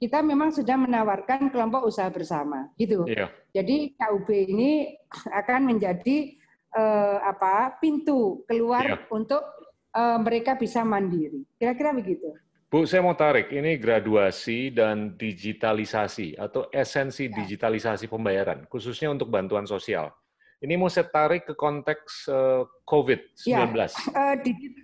kita 0.00 0.24
memang 0.24 0.48
sudah 0.48 0.80
menawarkan 0.80 1.52
kelompok 1.52 1.84
usaha 1.84 2.08
bersama 2.08 2.72
gitu. 2.80 3.04
Iya. 3.04 3.28
Jadi 3.52 3.92
KUB 3.96 4.28
ini 4.32 4.96
akan 5.28 5.76
menjadi 5.76 6.40
uh, 6.72 7.20
apa 7.20 7.76
pintu 7.80 8.44
keluar 8.48 8.84
iya. 8.84 8.96
untuk 9.12 9.44
uh, 9.92 10.18
mereka 10.20 10.56
bisa 10.56 10.80
mandiri. 10.84 11.44
Kira-kira 11.60 11.92
begitu. 11.92 12.32
Bu, 12.70 12.86
saya 12.86 13.02
mau 13.02 13.18
tarik 13.18 13.50
ini 13.50 13.74
graduasi 13.74 14.70
dan 14.70 15.18
digitalisasi 15.18 16.38
atau 16.38 16.70
esensi 16.70 17.26
ya. 17.26 17.34
digitalisasi 17.42 18.06
pembayaran 18.06 18.62
khususnya 18.70 19.10
untuk 19.10 19.26
bantuan 19.26 19.66
sosial. 19.66 20.14
Ini 20.62 20.78
mau 20.78 20.86
saya 20.86 21.08
tarik 21.08 21.50
ke 21.50 21.54
konteks 21.58 22.30
uh, 22.30 22.62
COVID-19. 22.86 23.48
Ya. 23.48 23.66
Uh, 24.14 24.36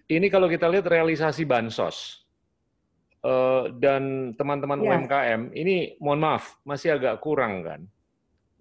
ini 0.09 0.27
kalau 0.27 0.51
kita 0.51 0.67
lihat 0.67 0.89
realisasi 0.89 1.47
bansos 1.47 2.27
Eh, 3.27 3.65
dan 3.83 4.33
teman-teman 4.39 4.79
ya. 4.79 4.95
UMKM 4.95 5.51
ini 5.51 5.99
mohon 5.99 6.23
maaf 6.23 6.63
masih 6.63 6.95
agak 6.95 7.19
kurang 7.19 7.67
kan. 7.67 7.81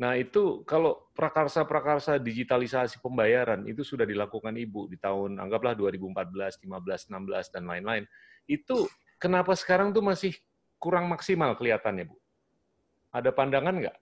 Nah 0.02 0.18
itu 0.18 0.66
kalau 0.66 1.06
prakarsa-prakarsa 1.14 2.18
digitalisasi 2.18 2.98
pembayaran 2.98 3.62
itu 3.70 3.86
sudah 3.86 4.10
dilakukan 4.10 4.58
Ibu 4.58 4.90
di 4.90 4.98
tahun 4.98 5.38
anggaplah 5.38 5.78
2014, 5.78 6.66
15, 6.66 7.14
16 7.14 7.54
dan 7.54 7.64
lain-lain. 7.70 8.04
Itu 8.50 8.90
kenapa 9.18 9.56
sekarang 9.58 9.92
tuh 9.96 10.04
masih 10.04 10.36
kurang 10.80 11.08
maksimal 11.08 11.56
kelihatannya 11.56 12.10
Bu? 12.10 12.16
Ada 13.16 13.32
pandangan 13.32 13.76
nggak? 13.80 13.98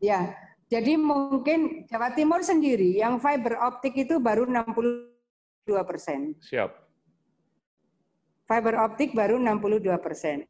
Ya, 0.00 0.34
jadi 0.72 0.96
mungkin 0.96 1.84
Jawa 1.88 2.12
Timur 2.16 2.40
sendiri 2.40 2.96
yang 2.96 3.20
fiber 3.20 3.60
optik 3.60 3.94
itu 3.96 4.16
baru 4.20 4.48
62 4.48 5.10
persen. 5.84 6.32
Siap 6.40 6.84
fiber 8.48 8.76
optik 8.80 9.16
baru 9.16 9.40
62 9.40 9.98
persen. 10.00 10.44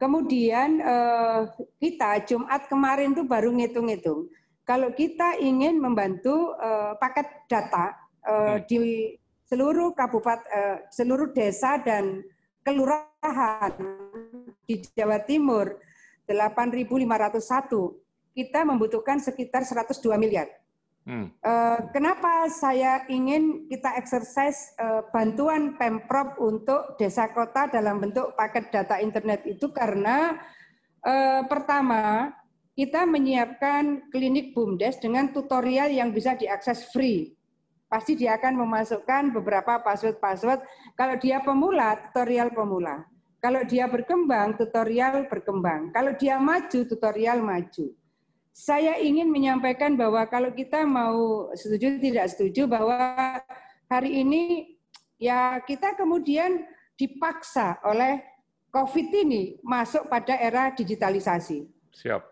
Kemudian 0.00 0.80
eh, 0.80 1.40
kita 1.76 2.24
Jumat 2.24 2.68
kemarin 2.72 3.12
tuh 3.12 3.28
baru 3.28 3.52
ngitung-ngitung. 3.52 4.32
Kalau 4.64 4.92
kita 4.96 5.36
ingin 5.40 5.76
membantu 5.76 6.56
eh, 6.56 6.92
paket 6.96 7.28
data 7.48 7.92
eh, 8.24 8.56
hmm. 8.56 8.64
di 8.64 8.80
seluruh 9.50 9.92
kabupaten, 9.98 10.86
seluruh 10.94 11.34
desa 11.34 11.74
dan 11.82 12.22
kelurahan 12.62 13.74
di 14.68 14.84
Jawa 14.94 15.18
Timur 15.24 15.80
8.501, 16.30 16.86
kita 18.36 18.60
membutuhkan 18.62 19.18
sekitar 19.18 19.66
102 19.66 20.14
miliar. 20.20 20.46
Hmm. 21.08 21.32
Uh, 21.40 21.80
kenapa 21.96 22.46
saya 22.52 23.08
ingin 23.08 23.66
kita 23.72 23.96
exercise 23.96 24.76
uh, 24.76 25.00
bantuan 25.10 25.74
Pemprov 25.80 26.36
untuk 26.38 27.00
desa 27.00 27.32
kota 27.32 27.72
dalam 27.72 28.04
bentuk 28.04 28.36
paket 28.36 28.68
data 28.68 29.00
internet 29.00 29.48
itu 29.48 29.72
karena 29.72 30.36
uh, 31.00 31.42
pertama 31.48 32.36
kita 32.76 33.08
menyiapkan 33.08 34.12
klinik 34.12 34.52
BUMDes 34.52 35.00
dengan 35.00 35.32
tutorial 35.32 35.88
yang 35.88 36.12
bisa 36.12 36.36
diakses 36.36 36.92
free. 36.92 37.32
Pasti 37.90 38.14
dia 38.14 38.38
akan 38.38 38.54
memasukkan 38.62 39.34
beberapa 39.34 39.82
password-password. 39.82 40.62
Kalau 40.94 41.18
dia 41.18 41.42
pemula, 41.42 41.98
tutorial 42.08 42.54
pemula. 42.54 43.02
Kalau 43.42 43.66
dia 43.66 43.90
berkembang, 43.90 44.54
tutorial 44.54 45.26
berkembang. 45.26 45.90
Kalau 45.90 46.14
dia 46.14 46.38
maju, 46.38 46.80
tutorial 46.86 47.42
maju 47.42 47.90
saya 48.60 48.98
ingin 48.98 49.30
menyampaikan 49.30 49.94
bahwa 49.94 50.20
kalau 50.26 50.50
kita 50.52 50.82
mau 50.84 51.48
setuju 51.54 51.96
tidak 51.96 52.28
setuju 52.28 52.66
bahwa 52.66 53.40
hari 53.88 54.20
ini 54.20 54.74
ya 55.16 55.62
kita 55.62 55.94
kemudian 55.96 56.66
dipaksa 56.98 57.80
oleh 57.86 58.20
COVID 58.70 59.08
ini 59.26 59.58
masuk 59.64 60.06
pada 60.06 60.36
era 60.36 60.70
digitalisasi. 60.70 61.66
Siap. 61.96 62.22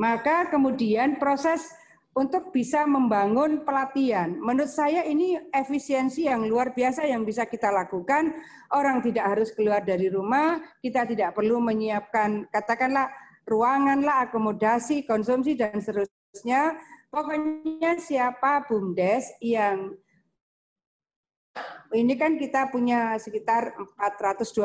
Maka 0.00 0.50
kemudian 0.50 1.20
proses 1.20 1.68
untuk 2.16 2.48
bisa 2.48 2.88
membangun 2.88 3.60
pelatihan. 3.60 4.32
Menurut 4.40 4.72
saya 4.72 5.04
ini 5.04 5.36
efisiensi 5.52 6.24
yang 6.24 6.48
luar 6.48 6.72
biasa 6.72 7.04
yang 7.04 7.28
bisa 7.28 7.44
kita 7.44 7.68
lakukan. 7.68 8.32
Orang 8.72 9.04
tidak 9.04 9.36
harus 9.36 9.52
keluar 9.52 9.84
dari 9.84 10.08
rumah, 10.08 10.56
kita 10.80 11.04
tidak 11.04 11.36
perlu 11.36 11.60
menyiapkan 11.60 12.48
katakanlah 12.48 13.12
ruangan 13.44 14.00
lah, 14.00 14.26
akomodasi, 14.26 15.04
konsumsi, 15.04 15.54
dan 15.54 15.76
seterusnya. 15.76 16.80
Pokoknya 17.12 18.00
siapa 18.00 18.64
BUMDes 18.64 19.36
yang 19.44 19.94
ini 21.94 22.18
kan 22.18 22.36
kita 22.36 22.68
punya 22.68 23.16
sekitar 23.16 23.76
426 23.96 24.56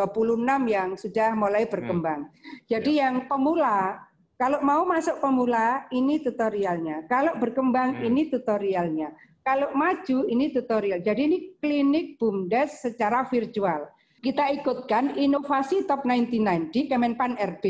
yang 0.68 0.96
sudah 0.98 1.36
mulai 1.36 1.68
berkembang. 1.68 2.28
Hmm. 2.28 2.34
Jadi 2.68 2.98
ya. 2.98 3.08
yang 3.08 3.30
pemula, 3.30 4.02
kalau 4.42 4.58
mau 4.66 4.82
masuk 4.90 5.22
pemula, 5.22 5.86
ini 5.94 6.18
tutorialnya. 6.18 7.06
Kalau 7.06 7.38
berkembang, 7.38 8.02
hmm. 8.02 8.10
ini 8.10 8.22
tutorialnya. 8.26 9.14
Kalau 9.46 9.70
maju, 9.78 10.26
ini 10.26 10.50
tutorial. 10.50 10.98
Jadi 11.06 11.22
ini 11.30 11.38
klinik 11.62 12.18
BUMDes 12.18 12.82
secara 12.90 13.22
virtual. 13.30 13.86
kita 14.22 14.54
ikutkan 14.54 15.18
inovasi 15.18 15.90
top 15.90 16.06
99 16.06 16.70
di 16.70 16.86
Kemenpan 16.86 17.38
RB. 17.38 17.66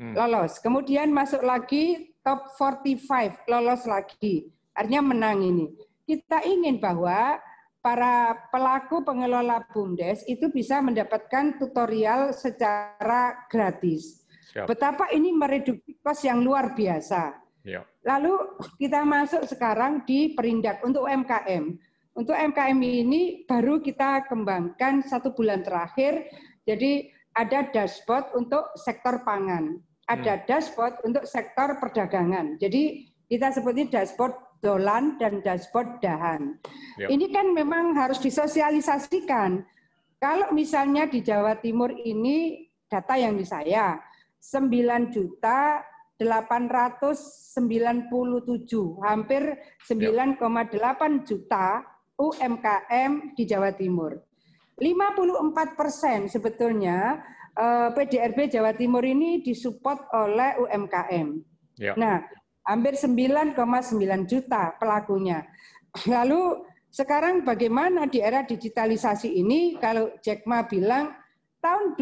Hmm. 0.00 0.16
Lolos. 0.16 0.56
Kemudian 0.60 1.12
masuk 1.12 1.44
lagi 1.44 2.16
top 2.24 2.52
45, 2.56 3.44
lolos 3.48 3.84
lagi. 3.84 4.48
Artinya 4.76 5.12
menang 5.12 5.44
ini. 5.44 5.68
Kita 6.08 6.40
ingin 6.44 6.80
bahwa 6.80 7.36
para 7.84 8.32
pelaku 8.48 9.04
pengelola 9.04 9.64
BUMDes 9.72 10.24
itu 10.24 10.48
bisa 10.52 10.80
mendapatkan 10.84 11.56
tutorial 11.60 12.32
secara 12.32 13.44
gratis. 13.52 14.20
Siap. 14.40 14.66
Betapa 14.66 15.12
ini 15.12 15.30
mereduksi 15.30 16.00
kos 16.00 16.24
yang 16.24 16.40
luar 16.40 16.72
biasa. 16.72 17.36
Ya. 17.64 17.84
Lalu 18.08 18.56
kita 18.80 19.04
masuk 19.04 19.44
sekarang 19.44 20.02
di 20.08 20.32
perindak 20.32 20.80
untuk 20.80 21.04
UMKM. 21.04 21.76
Untuk 22.16 22.34
MKM 22.34 22.80
ini 22.82 23.46
baru 23.46 23.78
kita 23.78 24.26
kembangkan 24.26 25.06
satu 25.06 25.30
bulan 25.36 25.62
terakhir. 25.62 26.26
Jadi 26.66 27.12
ada 27.38 27.70
dashboard 27.70 28.34
untuk 28.34 28.74
sektor 28.74 29.22
pangan, 29.22 29.78
ada 30.10 30.42
hmm. 30.42 30.44
dashboard 30.50 30.98
untuk 31.06 31.24
sektor 31.24 31.78
perdagangan. 31.78 32.58
Jadi 32.58 33.06
kita 33.30 33.54
seperti 33.54 33.86
dashboard 33.86 34.34
dolan 34.60 35.16
dan 35.22 35.38
dashboard 35.40 36.02
dahan. 36.02 36.58
Yep. 36.98 37.08
Ini 37.08 37.26
kan 37.30 37.46
memang 37.54 37.94
harus 37.96 38.18
disosialisasikan. 38.18 39.62
Kalau 40.20 40.52
misalnya 40.52 41.08
di 41.08 41.24
Jawa 41.24 41.56
Timur 41.56 41.94
ini 41.94 42.68
data 42.90 43.16
yang 43.16 43.38
di 43.38 43.46
saya 43.46 43.96
9 44.40 45.12
juta 45.12 45.84
897, 46.20 49.00
hampir 49.00 49.56
9,8 49.88 51.24
juta 51.24 51.80
UMKM 52.20 53.32
di 53.32 53.48
Jawa 53.48 53.72
Timur. 53.72 54.20
54 54.80 55.76
persen 55.76 56.28
sebetulnya 56.28 57.20
eh, 57.56 57.88
PDRB 57.92 58.48
Jawa 58.52 58.72
Timur 58.76 59.04
ini 59.04 59.42
disupport 59.44 60.08
oleh 60.12 60.56
UMKM. 60.60 61.28
Ya. 61.80 61.96
Nah, 61.96 62.20
hampir 62.64 62.96
9,9 62.96 63.56
juta 64.28 64.76
pelakunya. 64.76 65.44
Lalu 66.12 66.68
sekarang 66.90 67.46
bagaimana 67.46 68.10
di 68.10 68.18
era 68.18 68.42
digitalisasi 68.44 69.40
ini 69.40 69.78
kalau 69.78 70.10
Jack 70.20 70.44
Ma 70.44 70.66
bilang 70.66 71.14
tahun 71.62 71.94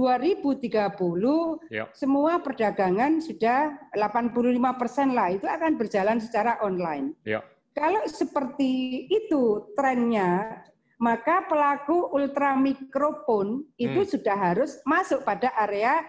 2030 0.00 1.68
ya. 1.68 1.84
semua 1.92 2.40
perdagangan 2.40 3.20
sudah 3.20 3.92
85 3.92 4.80
persen 4.80 5.12
lah 5.12 5.28
itu 5.28 5.44
akan 5.44 5.76
berjalan 5.76 6.16
secara 6.16 6.56
online. 6.64 7.12
Ya. 7.28 7.44
Kalau 7.76 8.02
seperti 8.08 9.04
itu 9.12 9.70
trennya, 9.76 10.64
maka 11.00 11.44
pelaku 11.44 12.12
ultramikro 12.12 13.24
pun 13.28 13.64
itu 13.76 14.00
hmm. 14.04 14.10
sudah 14.10 14.36
harus 14.36 14.80
masuk 14.88 15.20
pada 15.22 15.52
area 15.56 16.00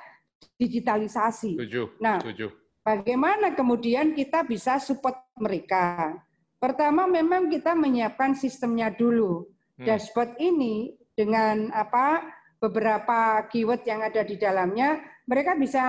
digitalisasi. 0.57 1.59
Tujuh. 1.59 2.01
Nah, 2.01 2.19
Tujuh. 2.19 2.49
bagaimana 2.81 3.53
kemudian 3.53 4.15
kita 4.15 4.47
bisa 4.47 4.81
support 4.81 5.31
mereka? 5.37 6.17
Pertama, 6.57 7.07
memang 7.07 7.47
kita 7.47 7.77
menyiapkan 7.77 8.33
sistemnya 8.33 8.91
dulu. 8.91 9.47
Hmm. 9.77 9.85
Dashboard 9.85 10.37
ini 10.41 10.97
dengan 11.15 11.69
apa 11.71 12.25
beberapa 12.61 13.41
keyword 13.49 13.81
yang 13.89 14.05
ada 14.05 14.21
di 14.21 14.37
dalamnya, 14.37 15.01
mereka 15.25 15.57
bisa 15.57 15.81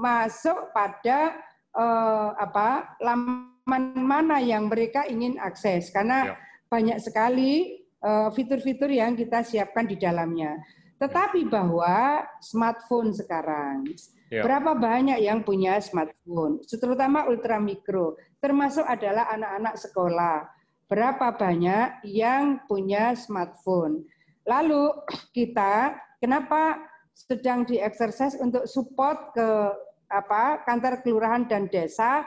masuk 0.00 0.72
pada 0.72 1.36
uh, 1.76 2.32
apa 2.40 2.96
mana 3.68 4.40
yang 4.40 4.72
mereka 4.72 5.04
ingin 5.04 5.36
akses 5.36 5.92
karena 5.92 6.32
ya. 6.32 6.34
banyak 6.68 6.98
sekali 7.00 7.80
eh, 7.80 8.28
fitur-fitur 8.36 8.92
uh, 8.92 8.96
yang 9.04 9.12
kita 9.16 9.40
siapkan 9.40 9.88
di 9.88 9.96
dalamnya. 9.96 10.60
Tetapi 11.00 11.48
bahwa 11.48 12.24
smartphone 12.44 13.16
sekarang 13.16 13.88
ya. 14.28 14.44
berapa 14.44 14.76
banyak 14.76 15.20
yang 15.20 15.40
punya 15.44 15.80
smartphone, 15.80 16.60
terutama 16.68 17.24
ultramikro, 17.24 18.20
termasuk 18.40 18.84
adalah 18.84 19.32
anak-anak 19.32 19.74
sekolah. 19.80 20.36
Berapa 20.84 21.32
banyak 21.32 22.04
yang 22.04 22.60
punya 22.68 23.16
smartphone? 23.16 24.04
Lalu 24.44 24.92
kita 25.32 25.96
kenapa 26.24 26.80
sedang 27.12 27.68
dieksersis 27.68 28.40
untuk 28.40 28.64
support 28.64 29.36
ke 29.36 29.48
apa 30.08 30.64
kantor 30.64 31.04
kelurahan 31.04 31.44
dan 31.44 31.68
desa 31.68 32.24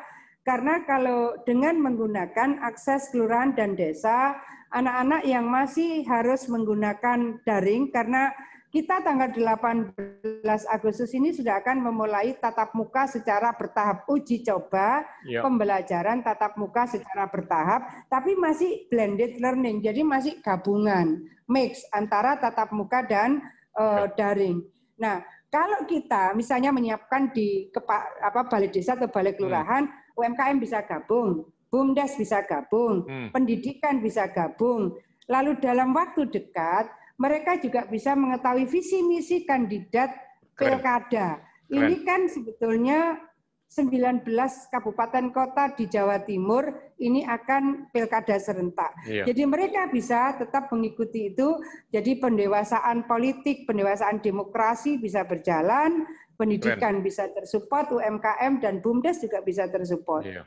karena 0.48 0.86
kalau 0.88 1.36
dengan 1.44 1.76
menggunakan 1.76 2.64
akses 2.64 3.12
kelurahan 3.12 3.52
dan 3.52 3.76
desa, 3.76 4.40
anak-anak 4.72 5.28
yang 5.28 5.44
masih 5.44 6.08
harus 6.08 6.48
menggunakan 6.48 7.44
daring 7.44 7.92
karena 7.92 8.32
kita 8.72 9.04
tanggal 9.04 9.28
18 9.32 10.44
Agustus 10.72 11.12
ini 11.16 11.36
sudah 11.36 11.60
akan 11.60 11.84
memulai 11.84 12.36
tatap 12.40 12.72
muka 12.76 13.12
secara 13.12 13.52
bertahap 13.60 14.08
uji 14.08 14.44
coba 14.44 15.04
ya. 15.28 15.44
pembelajaran 15.44 16.24
tatap 16.24 16.56
muka 16.56 16.84
secara 16.88 17.28
bertahap 17.28 18.08
tapi 18.12 18.36
masih 18.36 18.88
blended 18.92 19.40
learning 19.40 19.80
jadi 19.84 20.04
masih 20.04 20.40
gabungan 20.44 21.28
mix 21.48 21.84
antara 21.96 22.36
tatap 22.40 22.76
muka 22.76 23.08
dan 23.08 23.40
uh, 23.78 24.10
daring. 24.18 24.66
Nah, 24.98 25.22
kalau 25.48 25.86
kita 25.88 26.36
misalnya 26.36 26.74
menyiapkan 26.76 27.32
di 27.32 27.72
kepa, 27.72 28.20
apa 28.20 28.50
balai 28.50 28.68
desa 28.68 28.98
atau 28.98 29.08
balai 29.08 29.38
kelurahan 29.38 29.86
hmm 29.86 30.06
UMKM 30.18 30.58
bisa 30.58 30.82
gabung, 30.82 31.46
BUMDes 31.70 32.18
bisa 32.18 32.42
gabung, 32.42 33.06
hmm. 33.06 33.30
pendidikan 33.30 34.02
bisa 34.02 34.26
gabung. 34.34 34.98
Lalu 35.30 35.62
dalam 35.62 35.94
waktu 35.94 36.26
dekat 36.26 36.90
mereka 37.22 37.62
juga 37.62 37.86
bisa 37.86 38.18
mengetahui 38.18 38.66
visi 38.66 39.06
misi 39.06 39.46
kandidat 39.46 40.10
pilkada. 40.58 41.38
Ini 41.70 42.02
kan 42.02 42.26
sebetulnya 42.26 43.22
19 43.68 44.24
kabupaten 44.72 45.36
kota 45.36 45.76
di 45.76 45.92
Jawa 45.92 46.24
Timur 46.24 46.72
ini 47.04 47.28
akan 47.28 47.92
pilkada 47.92 48.40
serentak. 48.40 48.96
Iya. 49.04 49.28
Jadi 49.28 49.44
mereka 49.44 49.92
bisa 49.92 50.40
tetap 50.40 50.72
mengikuti 50.72 51.36
itu. 51.36 51.60
Jadi 51.92 52.16
pendewasaan 52.18 53.06
politik, 53.06 53.68
pendewasaan 53.68 54.24
demokrasi 54.24 54.96
bisa 54.98 55.28
berjalan, 55.28 56.08
pendidikan 56.40 57.04
Keren. 57.04 57.06
bisa 57.06 57.28
tersupport, 57.28 57.92
UMKM 57.92 58.64
dan 58.64 58.80
BUMDes 58.80 59.20
juga 59.20 59.44
bisa 59.44 59.68
tersupport. 59.68 60.24
Iya. 60.24 60.44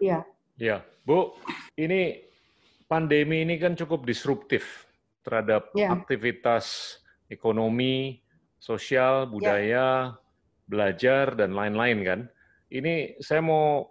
Iya. 0.00 0.18
Iya, 0.58 0.76
Bu, 1.06 1.38
ini 1.78 2.18
pandemi 2.90 3.46
ini 3.46 3.62
kan 3.62 3.78
cukup 3.78 4.02
disruptif 4.02 4.90
terhadap 5.22 5.70
ya. 5.76 5.94
aktivitas 5.94 6.98
ekonomi, 7.30 8.18
sosial, 8.58 9.28
ya. 9.28 9.30
budaya, 9.30 9.68
ya. 9.68 9.88
belajar 10.66 11.38
dan 11.38 11.54
lain-lain 11.54 11.98
kan. 12.02 12.20
Ini 12.68 13.18
saya 13.18 13.40
mau 13.40 13.84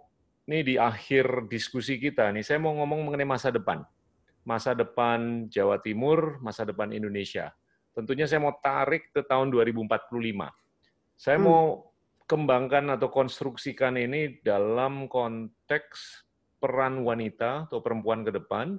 ini 0.48 0.64
di 0.64 0.74
akhir 0.80 1.50
diskusi 1.50 2.00
kita 2.00 2.32
nih, 2.32 2.46
saya 2.46 2.56
mau 2.62 2.72
ngomong 2.78 3.10
mengenai 3.10 3.28
masa 3.28 3.52
depan. 3.52 3.84
Masa 4.46 4.72
depan 4.72 5.50
Jawa 5.52 5.76
Timur, 5.82 6.40
masa 6.40 6.64
depan 6.64 6.88
Indonesia. 6.94 7.52
Tentunya 7.92 8.24
saya 8.24 8.40
mau 8.40 8.56
tarik 8.62 9.12
ke 9.12 9.20
tahun 9.26 9.52
2045 9.52 10.08
saya 11.18 11.36
hmm. 11.36 11.44
mau 11.44 11.90
kembangkan 12.30 12.94
atau 12.94 13.10
konstruksikan 13.10 13.98
ini 13.98 14.38
dalam 14.46 15.10
konteks 15.10 16.22
peran 16.62 17.02
wanita 17.02 17.66
atau 17.66 17.82
perempuan 17.82 18.22
ke 18.22 18.30
depan 18.30 18.78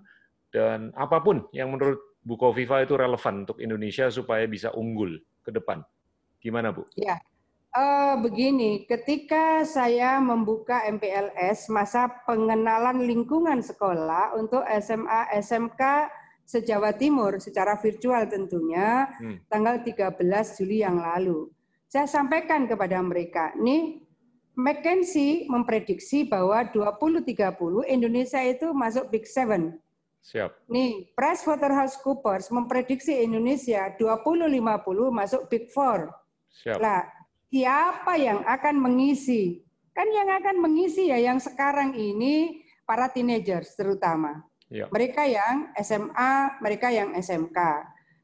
dan 0.50 0.96
apa 0.96 1.20
pun 1.20 1.44
yang 1.52 1.76
menurut 1.76 2.00
Bu 2.24 2.40
Kofifa 2.40 2.84
itu 2.84 2.96
relevan 2.96 3.44
untuk 3.44 3.60
Indonesia 3.60 4.08
supaya 4.08 4.48
bisa 4.48 4.72
unggul 4.72 5.20
ke 5.44 5.52
depan. 5.52 5.84
Gimana 6.40 6.72
Bu? 6.72 6.88
Ya, 6.96 7.20
uh, 7.76 8.16
begini, 8.22 8.86
ketika 8.90 9.66
saya 9.66 10.18
membuka 10.24 10.86
MPLS 10.88 11.70
masa 11.70 12.10
pengenalan 12.26 13.04
lingkungan 13.04 13.62
sekolah 13.62 14.38
untuk 14.38 14.64
SMA 14.80 15.34
SMK 15.42 15.82
se-Jawa 16.46 16.98
Timur 16.98 17.38
secara 17.38 17.78
virtual 17.78 18.26
tentunya 18.26 19.06
hmm. 19.22 19.46
tanggal 19.52 19.82
13 19.86 20.18
Juli 20.58 20.82
yang 20.82 20.98
lalu 20.98 21.50
saya 21.90 22.06
sampaikan 22.06 22.70
kepada 22.70 23.02
mereka, 23.02 23.50
nih 23.58 24.06
McKinsey 24.54 25.50
memprediksi 25.50 26.22
bahwa 26.22 26.62
2030 26.70 27.34
Indonesia 27.90 28.38
itu 28.46 28.70
masuk 28.78 29.10
Big 29.10 29.26
Seven. 29.26 29.74
Siap. 30.22 30.70
Nih, 30.70 31.10
PricewaterhouseCoopers 31.18 32.54
memprediksi 32.54 33.26
Indonesia 33.26 33.90
2050 33.98 34.62
masuk 35.10 35.50
Big 35.50 35.74
Four. 35.74 36.14
Siap. 36.62 36.78
Lah, 36.78 37.10
siapa 37.50 38.14
yang 38.16 38.46
akan 38.46 38.76
mengisi? 38.78 39.66
Kan 39.92 40.08
yang 40.14 40.30
akan 40.40 40.64
mengisi 40.64 41.12
ya 41.12 41.20
yang 41.20 41.42
sekarang 41.42 41.98
ini 41.98 42.64
para 42.86 43.10
teenagers 43.10 43.76
terutama. 43.76 44.46
Ya. 44.70 44.86
Mereka 44.94 45.26
yang 45.26 45.74
SMA, 45.82 46.62
mereka 46.62 46.94
yang 46.94 47.18
SMK. 47.18 47.58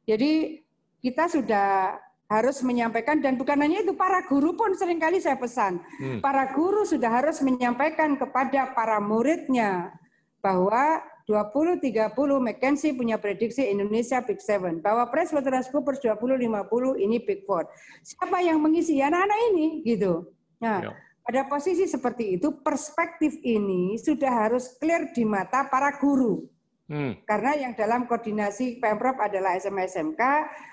Jadi 0.06 0.62
kita 1.02 1.26
sudah 1.26 1.98
harus 2.26 2.58
menyampaikan 2.66 3.22
dan 3.22 3.38
bukan 3.38 3.58
hanya 3.62 3.86
itu 3.86 3.94
para 3.94 4.26
guru 4.26 4.58
pun 4.58 4.74
sering 4.74 4.98
kali 4.98 5.22
saya 5.22 5.38
pesan 5.38 5.78
hmm. 6.02 6.26
para 6.26 6.50
guru 6.58 6.82
sudah 6.82 7.22
harus 7.22 7.38
menyampaikan 7.46 8.18
kepada 8.18 8.74
para 8.74 8.98
muridnya 8.98 9.94
bahwa 10.42 11.06
2030 11.26 12.14
McKinsey 12.38 12.94
punya 12.94 13.18
prediksi 13.18 13.66
Indonesia 13.66 14.22
Big 14.22 14.38
Seven 14.38 14.78
bahwa 14.78 15.10
PricewaterhouseCoopers 15.10 15.98
2050 16.02 17.02
ini 17.02 17.18
Big 17.18 17.42
Four. 17.50 17.66
Siapa 18.06 18.46
yang 18.46 18.62
mengisi 18.62 19.02
anak-anak 19.02 19.40
ini 19.54 19.82
gitu. 19.82 20.30
Nah, 20.62 20.86
ya. 20.86 20.92
pada 21.26 21.42
posisi 21.50 21.90
seperti 21.90 22.38
itu 22.38 22.62
perspektif 22.62 23.42
ini 23.42 23.98
sudah 23.98 24.46
harus 24.46 24.78
clear 24.78 25.10
di 25.18 25.26
mata 25.26 25.66
para 25.66 25.98
guru. 25.98 26.46
Hmm. 26.86 27.18
Karena 27.26 27.58
yang 27.58 27.74
dalam 27.74 28.06
koordinasi 28.06 28.78
Pemprov 28.78 29.18
adalah 29.18 29.58
SMA-SMK, 29.58 30.22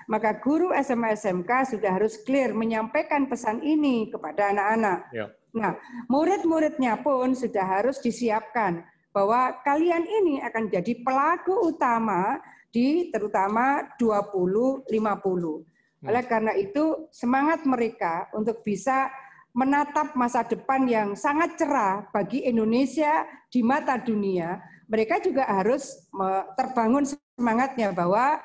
maka 0.05 0.37
guru 0.37 0.69
SMA-SMK 0.69 1.73
sudah 1.73 1.97
harus 1.97 2.21
clear 2.21 2.53
menyampaikan 2.53 3.25
pesan 3.25 3.65
ini 3.65 4.13
kepada 4.13 4.53
anak-anak. 4.53 5.09
Ya. 5.09 5.33
Nah, 5.57 5.73
murid-muridnya 6.09 7.01
pun 7.01 7.33
sudah 7.33 7.65
harus 7.65 7.97
disiapkan 7.97 8.85
bahwa 9.13 9.61
kalian 9.61 10.03
ini 10.03 10.41
akan 10.41 10.67
jadi 10.73 11.05
pelaku 11.05 11.69
utama 11.69 12.41
di 12.73 13.13
terutama 13.13 13.85
20-50. 14.01 14.89
Hmm. 14.89 16.09
Oleh 16.09 16.23
karena 16.25 16.57
itu, 16.57 17.07
semangat 17.13 17.63
mereka 17.63 18.27
untuk 18.33 18.65
bisa 18.65 19.13
menatap 19.53 20.17
masa 20.17 20.41
depan 20.41 20.81
yang 20.89 21.09
sangat 21.13 21.55
cerah 21.61 22.09
bagi 22.09 22.41
Indonesia 22.41 23.23
di 23.53 23.61
mata 23.61 24.01
dunia 24.01 24.57
mereka 24.93 25.17
juga 25.17 25.47
harus 25.47 26.05
terbangun 26.53 27.01
semangatnya 27.07 27.89
bahwa 27.95 28.37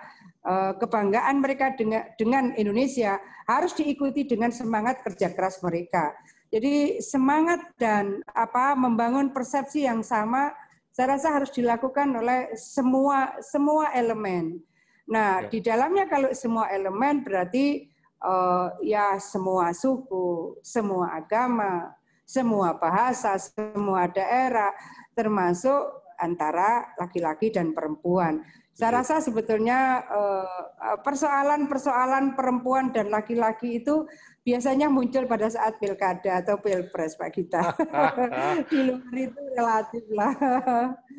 eh, 0.47 0.73
kebanggaan 0.81 1.37
mereka 1.45 1.77
dengan 2.17 2.57
Indonesia 2.57 3.19
harus 3.49 3.77
diikuti 3.77 4.25
dengan 4.25 4.49
semangat 4.49 5.05
kerja 5.05 5.33
keras 5.33 5.61
mereka. 5.61 6.17
Jadi 6.49 7.05
semangat 7.05 7.61
dan 7.77 8.25
apa 8.33 8.73
membangun 8.73 9.33
persepsi 9.33 9.85
yang 9.85 10.01
sama 10.01 10.53
saya 10.99 11.15
rasa 11.15 11.31
harus 11.31 11.55
dilakukan 11.55 12.11
oleh 12.11 12.59
semua 12.59 13.39
semua 13.39 13.95
elemen. 13.95 14.59
Nah, 15.07 15.47
ya. 15.47 15.49
di 15.49 15.63
dalamnya 15.63 16.11
kalau 16.11 16.35
semua 16.35 16.67
elemen 16.75 17.23
berarti 17.23 17.87
uh, 18.19 18.75
ya 18.83 19.15
semua 19.23 19.71
suku, 19.71 20.59
semua 20.59 21.15
agama, 21.15 21.95
semua 22.27 22.75
bahasa, 22.75 23.39
semua 23.39 24.11
daerah 24.11 24.75
termasuk 25.15 26.03
antara 26.19 26.91
laki-laki 26.99 27.55
dan 27.55 27.71
perempuan. 27.71 28.43
Saya 28.75 29.03
rasa 29.03 29.19
sebetulnya 29.19 30.07
eh, 30.07 30.99
persoalan-persoalan 31.03 32.39
perempuan 32.39 32.95
dan 32.95 33.11
laki-laki 33.11 33.83
itu 33.83 34.07
biasanya 34.49 34.89
muncul 34.89 35.29
pada 35.29 35.53
saat 35.53 35.77
pilkada 35.77 36.41
atau 36.41 36.57
pilpres 36.57 37.21
Pak 37.21 37.31
kita. 37.37 37.77
Di 38.73 38.81
luar 38.81 39.13
itu 39.13 39.41
relatif 39.53 40.05
lah. 40.09 40.33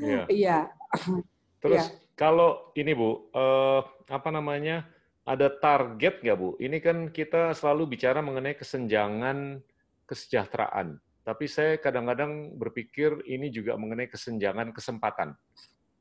Iya. 0.01 0.21
iya. 0.33 0.59
Terus 1.61 1.85
ya. 1.85 1.93
kalau 2.17 2.73
ini 2.73 2.97
Bu, 2.97 3.29
eh, 3.29 3.81
apa 4.09 4.29
namanya? 4.33 4.89
Ada 5.29 5.53
target 5.61 6.25
nggak 6.25 6.37
Bu? 6.41 6.57
Ini 6.57 6.81
kan 6.81 6.97
kita 7.13 7.53
selalu 7.53 7.93
bicara 7.93 8.17
mengenai 8.25 8.57
kesenjangan 8.57 9.61
kesejahteraan. 10.09 10.97
Tapi 11.21 11.45
saya 11.45 11.77
kadang-kadang 11.77 12.57
berpikir 12.57 13.21
ini 13.29 13.53
juga 13.53 13.77
mengenai 13.77 14.09
kesenjangan 14.09 14.73
kesempatan. 14.73 15.37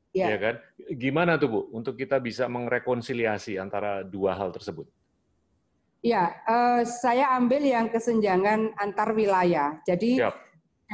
Ya. 0.09 0.33
ya 0.33 0.37
kan? 0.41 0.55
Gimana 0.97 1.37
tuh 1.37 1.49
Bu 1.53 1.61
untuk 1.77 1.93
kita 1.93 2.17
bisa 2.17 2.49
mengrekonsiliasi 2.49 3.61
antara 3.61 4.01
dua 4.01 4.33
hal 4.33 4.49
tersebut? 4.49 4.89
Ya, 5.99 6.31
uh, 6.47 6.81
saya 6.87 7.35
ambil 7.35 7.59
yang 7.59 7.91
kesenjangan 7.91 8.71
antar 8.79 9.11
wilayah. 9.11 9.83
Jadi 9.83 10.23
Siap. 10.23 10.35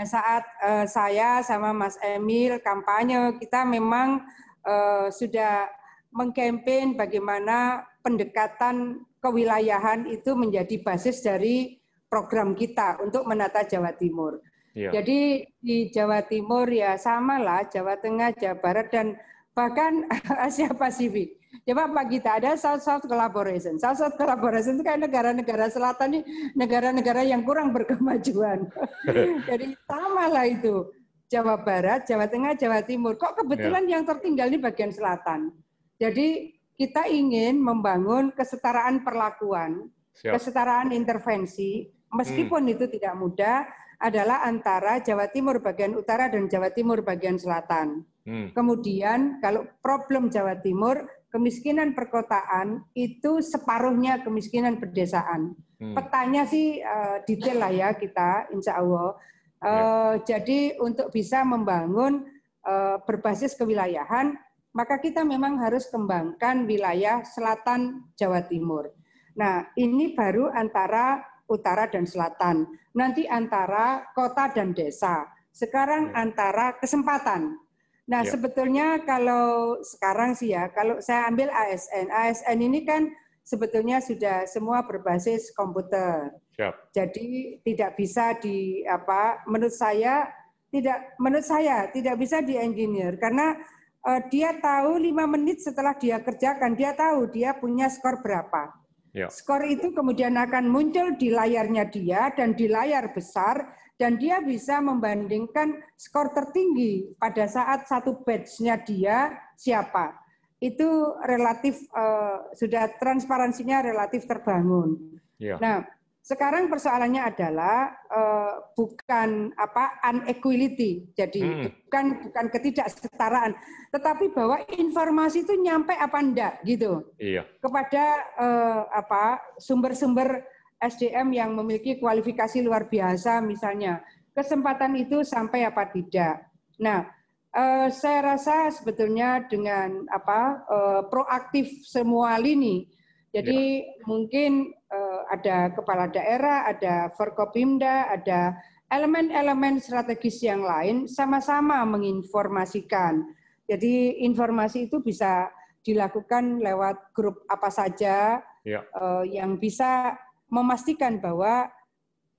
saat 0.09 0.43
uh, 0.65 0.85
saya 0.89 1.45
sama 1.45 1.77
Mas 1.77 1.93
Emil 2.01 2.57
kampanye, 2.57 3.37
kita 3.37 3.61
memang 3.69 4.25
uh, 4.65 5.07
sudah 5.13 5.69
mengkampanye 6.09 6.97
bagaimana 6.97 7.85
pendekatan 8.01 9.05
kewilayahan 9.21 10.09
itu 10.09 10.33
menjadi 10.33 10.81
basis 10.81 11.21
dari 11.21 11.77
program 12.09 12.57
kita 12.57 12.97
untuk 13.01 13.29
menata 13.29 13.61
Jawa 13.61 13.93
Timur. 13.93 14.41
Ya. 14.75 14.91
Jadi 14.91 15.45
di 15.61 15.87
Jawa 15.93 16.25
Timur 16.25 16.67
ya 16.67 16.99
sama 16.99 17.39
lah 17.39 17.63
Jawa 17.69 17.95
Tengah, 18.01 18.35
Jawa 18.35 18.57
Barat 18.59 18.87
dan 18.91 19.15
bahkan 19.55 20.03
Asia 20.45 20.73
Pasifik. 20.73 21.39
Coba 21.63 21.87
Pak 21.87 22.05
kita 22.11 22.29
ada 22.41 22.51
South 22.59 22.83
South 22.83 23.05
Collaboration. 23.07 23.79
South 23.79 24.01
South 24.01 24.19
Collaboration 24.19 24.75
itu 24.75 24.83
kayak 24.83 25.07
negara-negara 25.07 25.71
selatan 25.71 26.19
nih, 26.19 26.23
negara-negara 26.57 27.21
yang 27.23 27.45
kurang 27.47 27.71
berkemajuan. 27.71 28.67
Jadi 29.49 29.77
sama 29.87 30.27
lah 30.27 30.49
itu. 30.49 30.91
Jawa 31.25 31.57
Barat, 31.57 32.05
Jawa 32.05 32.29
Tengah, 32.29 32.53
Jawa 32.53 32.85
Timur. 32.85 33.17
Kok 33.17 33.43
kebetulan 33.43 33.89
ya. 33.89 33.97
yang 33.97 34.03
tertinggal 34.05 34.45
di 34.45 34.61
bagian 34.61 34.93
selatan. 34.93 35.49
Jadi 35.97 36.53
kita 36.75 37.09
ingin 37.09 37.57
membangun 37.57 38.29
kesetaraan 38.35 39.01
perlakuan, 39.01 39.89
Siap. 40.21 40.37
kesetaraan 40.37 40.93
intervensi 40.93 41.87
meskipun 42.13 42.69
hmm. 42.69 42.73
itu 42.77 42.85
tidak 42.99 43.15
mudah, 43.17 43.65
adalah 43.99 44.43
antara 44.43 44.99
Jawa 44.99 45.31
Timur 45.31 45.63
bagian 45.63 45.95
utara 45.95 46.27
dan 46.27 46.51
Jawa 46.51 46.69
Timur 46.71 47.01
bagian 47.01 47.39
selatan. 47.39 48.03
Hmm. 48.27 48.51
Kemudian 48.51 49.39
kalau 49.39 49.65
problem 49.79 50.27
Jawa 50.27 50.59
Timur, 50.59 51.07
kemiskinan 51.36 51.91
perkotaan 51.91 52.88
itu 52.95 53.43
separuhnya 53.43 54.24
kemiskinan 54.24 54.80
pedesaan. 54.80 55.52
Hmm. 55.76 55.91
Petanya 55.91 56.48
sih 56.48 56.80
uh, 56.80 57.19
detail 57.28 57.60
lah 57.60 57.71
ya 57.76 57.91
kita, 57.91 58.48
insya 58.56 58.80
Allah. 58.80 59.19
Uh, 59.60 60.15
ya. 60.24 60.39
Jadi 60.39 60.80
untuk 60.80 61.12
bisa 61.12 61.43
membangun 61.43 62.24
uh, 62.63 63.04
berbasis 63.04 63.52
kewilayahan, 63.60 64.39
maka 64.71 64.95
kita 65.04 65.28
memang 65.28 65.60
harus 65.60 65.91
kembangkan 65.91 66.63
wilayah 66.63 67.19
selatan 67.28 68.08
Jawa 68.15 68.48
Timur. 68.48 68.95
Nah 69.36 69.67
ini 69.76 70.15
baru 70.15 70.56
antara 70.56 71.19
utara 71.52 71.91
dan 71.91 72.08
selatan. 72.08 72.63
Nanti 72.95 73.28
antara 73.28 74.08
kota 74.15 74.56
dan 74.56 74.71
desa. 74.71 75.28
Sekarang 75.52 76.15
ya. 76.15 76.24
antara 76.24 76.80
kesempatan. 76.80 77.60
Nah, 78.05 78.21
ya. 78.21 78.37
sebetulnya 78.37 79.01
kalau 79.01 79.81
sekarang 79.81 80.37
sih 80.37 80.53
ya, 80.53 80.69
kalau 80.69 81.01
saya 81.01 81.25
ambil 81.25 81.49
ASN, 81.49 82.13
ASN 82.13 82.57
ini 82.61 82.85
kan 82.85 83.09
sebetulnya 83.41 84.01
sudah 84.01 84.45
semua 84.49 84.85
berbasis 84.85 85.53
komputer. 85.53 86.33
Siap. 86.57 86.93
Jadi 86.93 87.59
tidak 87.65 87.97
bisa 87.97 88.37
di 88.37 88.81
apa 88.85 89.41
menurut 89.49 89.73
saya 89.73 90.29
tidak 90.73 91.17
menurut 91.21 91.45
saya 91.45 91.89
tidak 91.93 92.15
bisa 92.19 92.41
di 92.41 92.57
engineer 92.57 93.15
karena 93.21 93.57
uh, 94.05 94.21
dia 94.29 94.53
tahu 94.57 94.97
lima 95.01 95.29
menit 95.29 95.61
setelah 95.61 95.93
dia 95.97 96.21
kerjakan 96.21 96.73
dia 96.73 96.93
tahu 96.93 97.29
dia 97.29 97.53
punya 97.57 97.89
skor 97.89 98.21
berapa. 98.21 98.85
Ya. 99.15 99.32
Skor 99.32 99.63
itu 99.63 99.95
kemudian 99.95 100.36
akan 100.36 100.67
muncul 100.67 101.15
di 101.15 101.32
layarnya 101.32 101.88
dia 101.88 102.36
dan 102.36 102.51
di 102.51 102.67
layar 102.67 103.15
besar 103.15 103.63
dan 103.95 104.19
dia 104.19 104.43
bisa 104.43 104.84
membandingkan 104.84 105.80
skor 105.95 106.36
tertinggi 106.36 107.15
pada 107.15 107.47
saat 107.47 107.88
satu 107.88 108.19
batch-nya 108.28 108.75
dia 108.84 109.32
siapa. 109.56 110.19
Itu 110.60 111.15
relatif 111.23 111.80
uh, 111.95 112.51
sudah 112.60 112.91
transparansinya 112.99 113.88
relatif 113.88 114.28
terbangun. 114.28 114.99
Ya. 115.39 115.56
Nah, 115.63 115.88
sekarang 116.25 116.73
persoalannya 116.73 117.21
adalah 117.21 117.93
uh, 118.09 118.73
bukan 118.73 119.53
apa 119.61 120.01
unequality, 120.09 121.13
jadi 121.13 121.38
hmm. 121.38 121.85
bukan 121.85 122.05
bukan 122.25 122.45
ketidaksetaraan, 122.49 123.53
tetapi 123.93 124.33
bahwa 124.33 124.57
informasi 124.73 125.45
itu 125.45 125.53
nyampe 125.61 125.93
apa 125.93 126.17
enggak 126.17 126.53
gitu 126.65 127.13
iya. 127.21 127.45
kepada 127.61 128.25
uh, 128.41 128.81
apa 128.89 129.38
sumber-sumber 129.61 130.41
SDM 130.81 131.29
yang 131.29 131.53
memiliki 131.53 132.01
kualifikasi 132.01 132.57
luar 132.65 132.89
biasa 132.89 133.45
misalnya 133.45 134.01
kesempatan 134.33 134.97
itu 134.97 135.21
sampai 135.21 135.69
apa 135.69 135.93
tidak. 135.93 136.41
Nah, 136.81 137.05
uh, 137.53 137.88
saya 137.93 138.33
rasa 138.33 138.73
sebetulnya 138.73 139.45
dengan 139.45 140.09
apa 140.09 140.65
uh, 140.73 141.01
proaktif 141.05 141.85
semua 141.85 142.33
lini 142.41 142.89
jadi 143.36 143.84
ya. 143.84 144.08
mungkin 144.08 144.71
uh, 144.88 145.21
ada 145.28 145.76
kepala 145.76 146.08
daerah, 146.08 146.71
ada 146.71 147.12
Forkopimda, 147.19 148.08
ada 148.08 148.56
elemen-elemen 148.88 149.84
strategis 149.84 150.39
yang 150.39 150.63
lain 150.63 151.04
sama-sama 151.04 151.84
menginformasikan. 151.84 153.28
Jadi 153.67 154.24
informasi 154.24 154.88
itu 154.88 155.04
bisa 155.04 155.52
dilakukan 155.84 156.63
lewat 156.63 157.12
grup 157.12 157.43
apa 157.52 157.67
saja 157.67 158.39
ya. 158.63 158.82
uh, 158.95 159.28
yang 159.28 159.60
bisa 159.60 160.15
memastikan 160.48 161.19
bahwa 161.19 161.67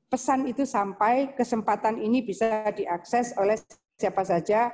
pesan 0.08 0.48
itu 0.48 0.64
sampai 0.64 1.36
kesempatan 1.36 2.00
ini 2.00 2.24
bisa 2.24 2.72
diakses 2.72 3.36
oleh 3.36 3.58
siapa 3.98 4.22
saja 4.22 4.70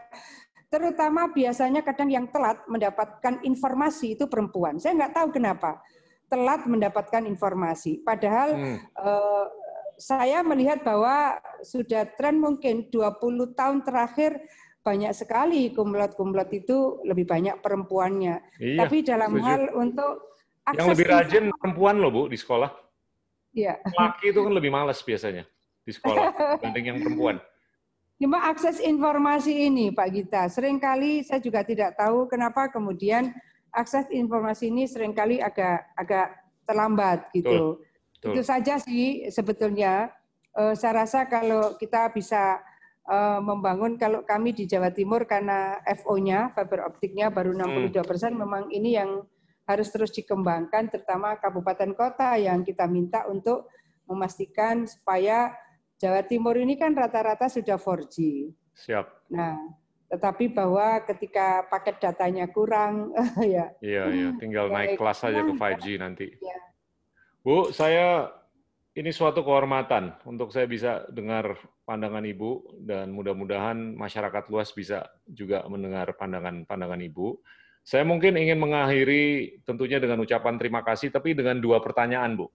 terutama 0.72 1.28
biasanya 1.28 1.84
kadang 1.84 2.08
yang 2.08 2.24
telat 2.32 2.56
mendapatkan 2.64 3.44
informasi 3.44 4.16
itu 4.16 4.24
perempuan. 4.24 4.80
Saya 4.80 4.96
nggak 4.96 5.12
tahu 5.12 5.28
kenapa 5.36 5.84
telat 6.32 6.64
mendapatkan 6.64 7.28
informasi. 7.28 8.00
Padahal 8.00 8.56
hmm. 8.56 8.78
eh, 8.80 9.46
saya 10.00 10.40
melihat 10.40 10.80
bahwa 10.80 11.36
sudah 11.60 12.08
tren 12.16 12.40
mungkin 12.40 12.88
20 12.88 13.52
tahun 13.52 13.84
terakhir 13.84 14.40
banyak 14.82 15.12
sekali 15.14 15.70
kumlot-kumlot 15.70 16.50
itu 16.56 17.04
lebih 17.04 17.28
banyak 17.28 17.60
perempuannya. 17.60 18.40
Iya, 18.58 18.78
Tapi 18.82 18.96
dalam 19.04 19.36
setuju. 19.36 19.46
hal 19.46 19.62
untuk 19.76 20.12
akses 20.64 20.80
yang 20.80 20.90
lebih 20.96 21.06
rajin 21.06 21.44
perempuan 21.54 21.96
loh 22.00 22.10
Bu 22.10 22.22
di 22.26 22.40
sekolah. 22.40 22.72
Iya. 23.52 23.78
Laki 23.84 24.32
itu 24.32 24.40
kan 24.40 24.52
lebih 24.56 24.72
malas 24.72 25.04
biasanya 25.04 25.44
di 25.84 25.92
sekolah 25.92 26.56
dibanding 26.58 26.84
yang 26.88 26.98
perempuan. 27.04 27.36
Cuma 28.18 28.38
akses 28.48 28.78
informasi 28.78 29.66
ini 29.66 29.90
Pak 29.90 30.08
Gita, 30.14 30.42
sering 30.46 30.78
kali 30.78 31.26
saya 31.26 31.42
juga 31.42 31.66
tidak 31.66 31.98
tahu 31.98 32.30
kenapa 32.30 32.70
kemudian 32.70 33.34
akses 33.72 34.06
informasi 34.12 34.68
ini 34.68 34.84
sering 34.84 35.16
kali 35.16 35.40
agak 35.40 35.88
agak 35.96 36.28
terlambat 36.68 37.32
gitu. 37.32 37.80
Betul. 38.20 38.32
Itu 38.36 38.40
saja 38.44 38.78
sih 38.78 39.26
sebetulnya. 39.32 40.12
Uh, 40.52 40.76
saya 40.76 41.08
rasa 41.08 41.24
kalau 41.32 41.80
kita 41.80 42.12
bisa 42.12 42.60
uh, 43.08 43.40
membangun 43.40 43.96
kalau 43.96 44.20
kami 44.20 44.52
di 44.52 44.68
Jawa 44.68 44.92
Timur 44.92 45.24
karena 45.24 45.80
FO-nya 46.04 46.52
fiber 46.52 46.92
optiknya 46.92 47.32
baru 47.32 47.56
62 47.56 47.88
hmm. 47.88 48.04
persen, 48.04 48.36
hmm. 48.36 48.40
memang 48.44 48.64
ini 48.68 49.00
yang 49.00 49.24
harus 49.64 49.88
terus 49.88 50.12
dikembangkan, 50.12 50.92
terutama 50.92 51.40
kabupaten 51.40 51.96
kota 51.96 52.36
yang 52.36 52.60
kita 52.66 52.84
minta 52.84 53.24
untuk 53.32 53.72
memastikan 54.04 54.84
supaya 54.84 55.56
Jawa 55.96 56.26
Timur 56.26 56.58
ini 56.58 56.74
kan 56.74 56.92
rata-rata 56.92 57.46
sudah 57.46 57.78
4G. 57.78 58.16
Siap. 58.74 59.32
Nah, 59.32 59.56
tetapi 60.12 60.52
bahwa 60.52 61.00
ketika 61.08 61.64
paket 61.72 61.96
datanya 61.96 62.44
kurang, 62.52 63.16
ya. 63.40 63.72
Iya, 63.80 64.04
iya. 64.12 64.28
Tinggal 64.36 64.68
naik 64.68 65.00
kelas 65.00 65.24
saja 65.24 65.40
ke 65.40 65.56
5G 65.56 65.96
nanti. 65.96 66.28
Ya. 66.36 66.60
Bu, 67.40 67.72
saya 67.72 68.28
ini 68.92 69.08
suatu 69.08 69.40
kehormatan 69.40 70.20
untuk 70.28 70.52
saya 70.52 70.68
bisa 70.68 71.08
dengar 71.08 71.56
pandangan 71.88 72.20
Ibu 72.28 72.84
dan 72.84 73.08
mudah-mudahan 73.16 73.96
masyarakat 73.96 74.52
luas 74.52 74.68
bisa 74.76 75.08
juga 75.24 75.64
mendengar 75.64 76.12
pandangan-pandangan 76.20 77.00
Ibu. 77.08 77.40
Saya 77.80 78.04
mungkin 78.04 78.36
ingin 78.36 78.60
mengakhiri 78.60 79.64
tentunya 79.64 79.96
dengan 79.96 80.20
ucapan 80.20 80.60
terima 80.60 80.84
kasih, 80.84 81.08
tapi 81.08 81.32
dengan 81.32 81.56
dua 81.56 81.80
pertanyaan, 81.80 82.36
Bu. 82.36 82.52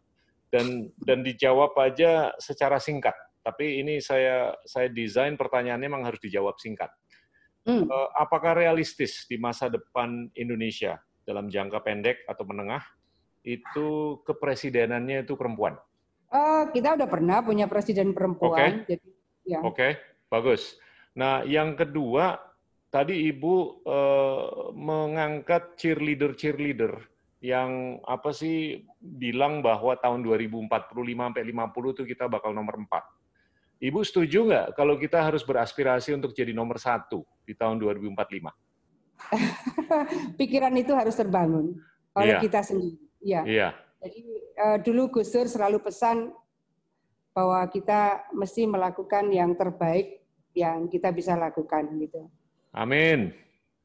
Dan 0.48 0.93
dan 1.02 1.26
dijawab 1.26 1.74
aja 1.76 2.38
secara 2.38 2.78
singkat 2.78 3.17
tapi 3.48 3.80
ini 3.80 4.04
saya 4.04 4.52
saya 4.67 4.91
desain 4.91 5.39
pertanyaannya 5.39 5.88
memang 5.88 6.04
harus 6.04 6.20
dijawab 6.20 6.60
singkat. 6.60 6.91
Hmm. 7.68 7.84
Uh, 7.84 8.10
apakah 8.16 8.56
realistis 8.56 9.28
di 9.28 9.36
masa 9.36 9.68
depan 9.68 10.32
Indonesia 10.40 11.04
dalam 11.28 11.52
jangka 11.52 11.84
pendek 11.84 12.24
atau 12.24 12.48
menengah 12.48 12.80
itu 13.44 14.20
kepresidenannya 14.24 15.28
itu 15.28 15.36
perempuan? 15.36 15.76
Uh, 16.32 16.72
kita 16.72 16.96
udah 16.96 17.08
pernah 17.12 17.44
punya 17.44 17.68
presiden 17.68 18.16
perempuan. 18.16 18.88
Oke, 18.88 18.96
okay. 18.96 18.98
ya. 19.44 19.60
okay. 19.68 19.92
bagus. 20.32 20.80
Nah, 21.12 21.44
yang 21.44 21.76
kedua 21.76 22.40
tadi 22.88 23.28
Ibu 23.36 23.84
uh, 23.84 24.72
mengangkat 24.72 25.76
cheerleader-cheerleader 25.76 27.04
yang 27.44 28.02
apa 28.08 28.34
sih 28.34 28.88
bilang 28.98 29.62
bahwa 29.62 29.94
tahun 30.00 30.24
2045 30.26 30.72
sampai 30.98 31.44
50 31.44 31.94
itu 32.00 32.04
kita 32.16 32.26
bakal 32.32 32.56
nomor 32.56 32.80
4. 32.80 33.17
Ibu 33.78 34.02
setuju 34.02 34.50
nggak 34.50 34.68
kalau 34.74 34.98
kita 34.98 35.22
harus 35.22 35.46
beraspirasi 35.46 36.18
untuk 36.18 36.34
jadi 36.34 36.50
nomor 36.50 36.82
satu 36.82 37.22
di 37.46 37.54
tahun 37.54 37.78
2045? 37.78 38.50
Pikiran 40.40 40.74
itu 40.74 40.98
harus 40.98 41.13
terbangun 41.13 41.78
oleh 42.18 42.34
yeah. 42.38 42.42
kita 42.42 42.66
sendiri. 42.66 42.98
Ya. 43.22 43.42
Yeah. 43.46 43.72
Jadi 44.02 44.22
uh, 44.58 44.78
dulu 44.82 45.13
Gus 45.13 45.30
Dur 45.30 45.46
selalu 45.46 45.78
pesan 45.82 46.34
bahwa 47.38 47.62
kita 47.70 48.34
mesti 48.34 48.66
melakukan 48.66 49.30
yang 49.30 49.54
terbaik 49.54 50.26
yang 50.58 50.90
kita 50.90 51.13
bisa 51.13 51.38
lakukan 51.38 51.86
gitu. 52.02 52.34
Amin. 52.74 53.30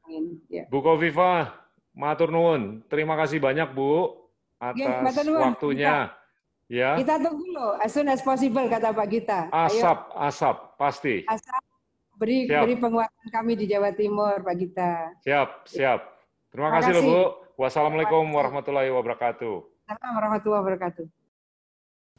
Amin. 0.09 0.41
Ya. 0.49 0.65
Bu 0.73 0.81
Kofifa, 0.81 1.53
matur 1.93 2.33
nuwun. 2.33 2.81
Terima 2.89 3.13
kasih 3.13 3.37
banyak 3.37 3.69
Bu 3.77 4.09
atas 4.57 5.21
ya, 5.21 5.37
waktunya. 5.37 6.09
Kita 6.09 6.22
Ya. 6.71 6.95
Kita 6.95 7.19
tunggu 7.19 7.43
loh, 7.51 7.75
as 7.79 7.91
soon 7.91 8.07
as 8.07 8.23
possible 8.23 8.63
kata 8.71 8.95
Pak 8.95 9.07
Gita. 9.11 9.39
Asap, 9.51 9.99
Ayo. 10.09 10.23
asap, 10.27 10.57
pasti. 10.79 11.15
Asap, 11.27 11.63
beri 12.15 12.47
siap. 12.47 12.63
beri 12.63 12.75
penguatan 12.79 13.27
kami 13.29 13.53
di 13.59 13.65
Jawa 13.67 13.91
Timur, 13.91 14.39
Pak 14.39 14.55
Gita. 14.55 14.91
Siap, 15.27 15.67
siap. 15.67 15.99
Terima, 16.49 16.71
Terima 16.71 16.79
kasih, 16.79 16.91
kasih 16.95 17.03
loh 17.03 17.03
Bu. 17.03 17.21
Wassalamualaikum 17.53 18.25
warahmatullahi 18.33 18.89
wabarakatuh. 18.89 19.55
Assalamualaikum 19.85 20.17
warahmatullahi 20.17 20.61
wabarakatuh. 20.63 21.05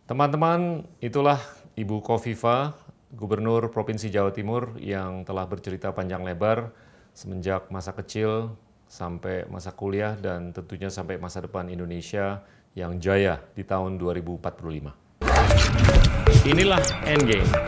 Teman-teman, 0.04 0.61
itulah 1.00 1.40
Ibu 1.74 2.04
Kofifa, 2.04 2.76
Gubernur 3.14 3.72
Provinsi 3.72 4.12
Jawa 4.12 4.35
Timur 4.35 4.76
yang 4.76 5.24
telah 5.24 5.48
bercerita 5.48 5.94
panjang 5.94 6.26
lebar 6.26 6.74
semenjak 7.14 7.70
masa 7.70 7.94
kecil 7.94 8.59
sampai 8.90 9.46
masa 9.46 9.70
kuliah 9.70 10.18
dan 10.18 10.50
tentunya 10.50 10.90
sampai 10.90 11.16
masa 11.16 11.42
depan 11.42 11.70
Indonesia 11.70 12.42
yang 12.74 12.98
jaya 12.98 13.38
di 13.54 13.62
tahun 13.62 13.96
2045. 14.02 14.90
Inilah 16.44 16.82
Endgame. 17.06 17.63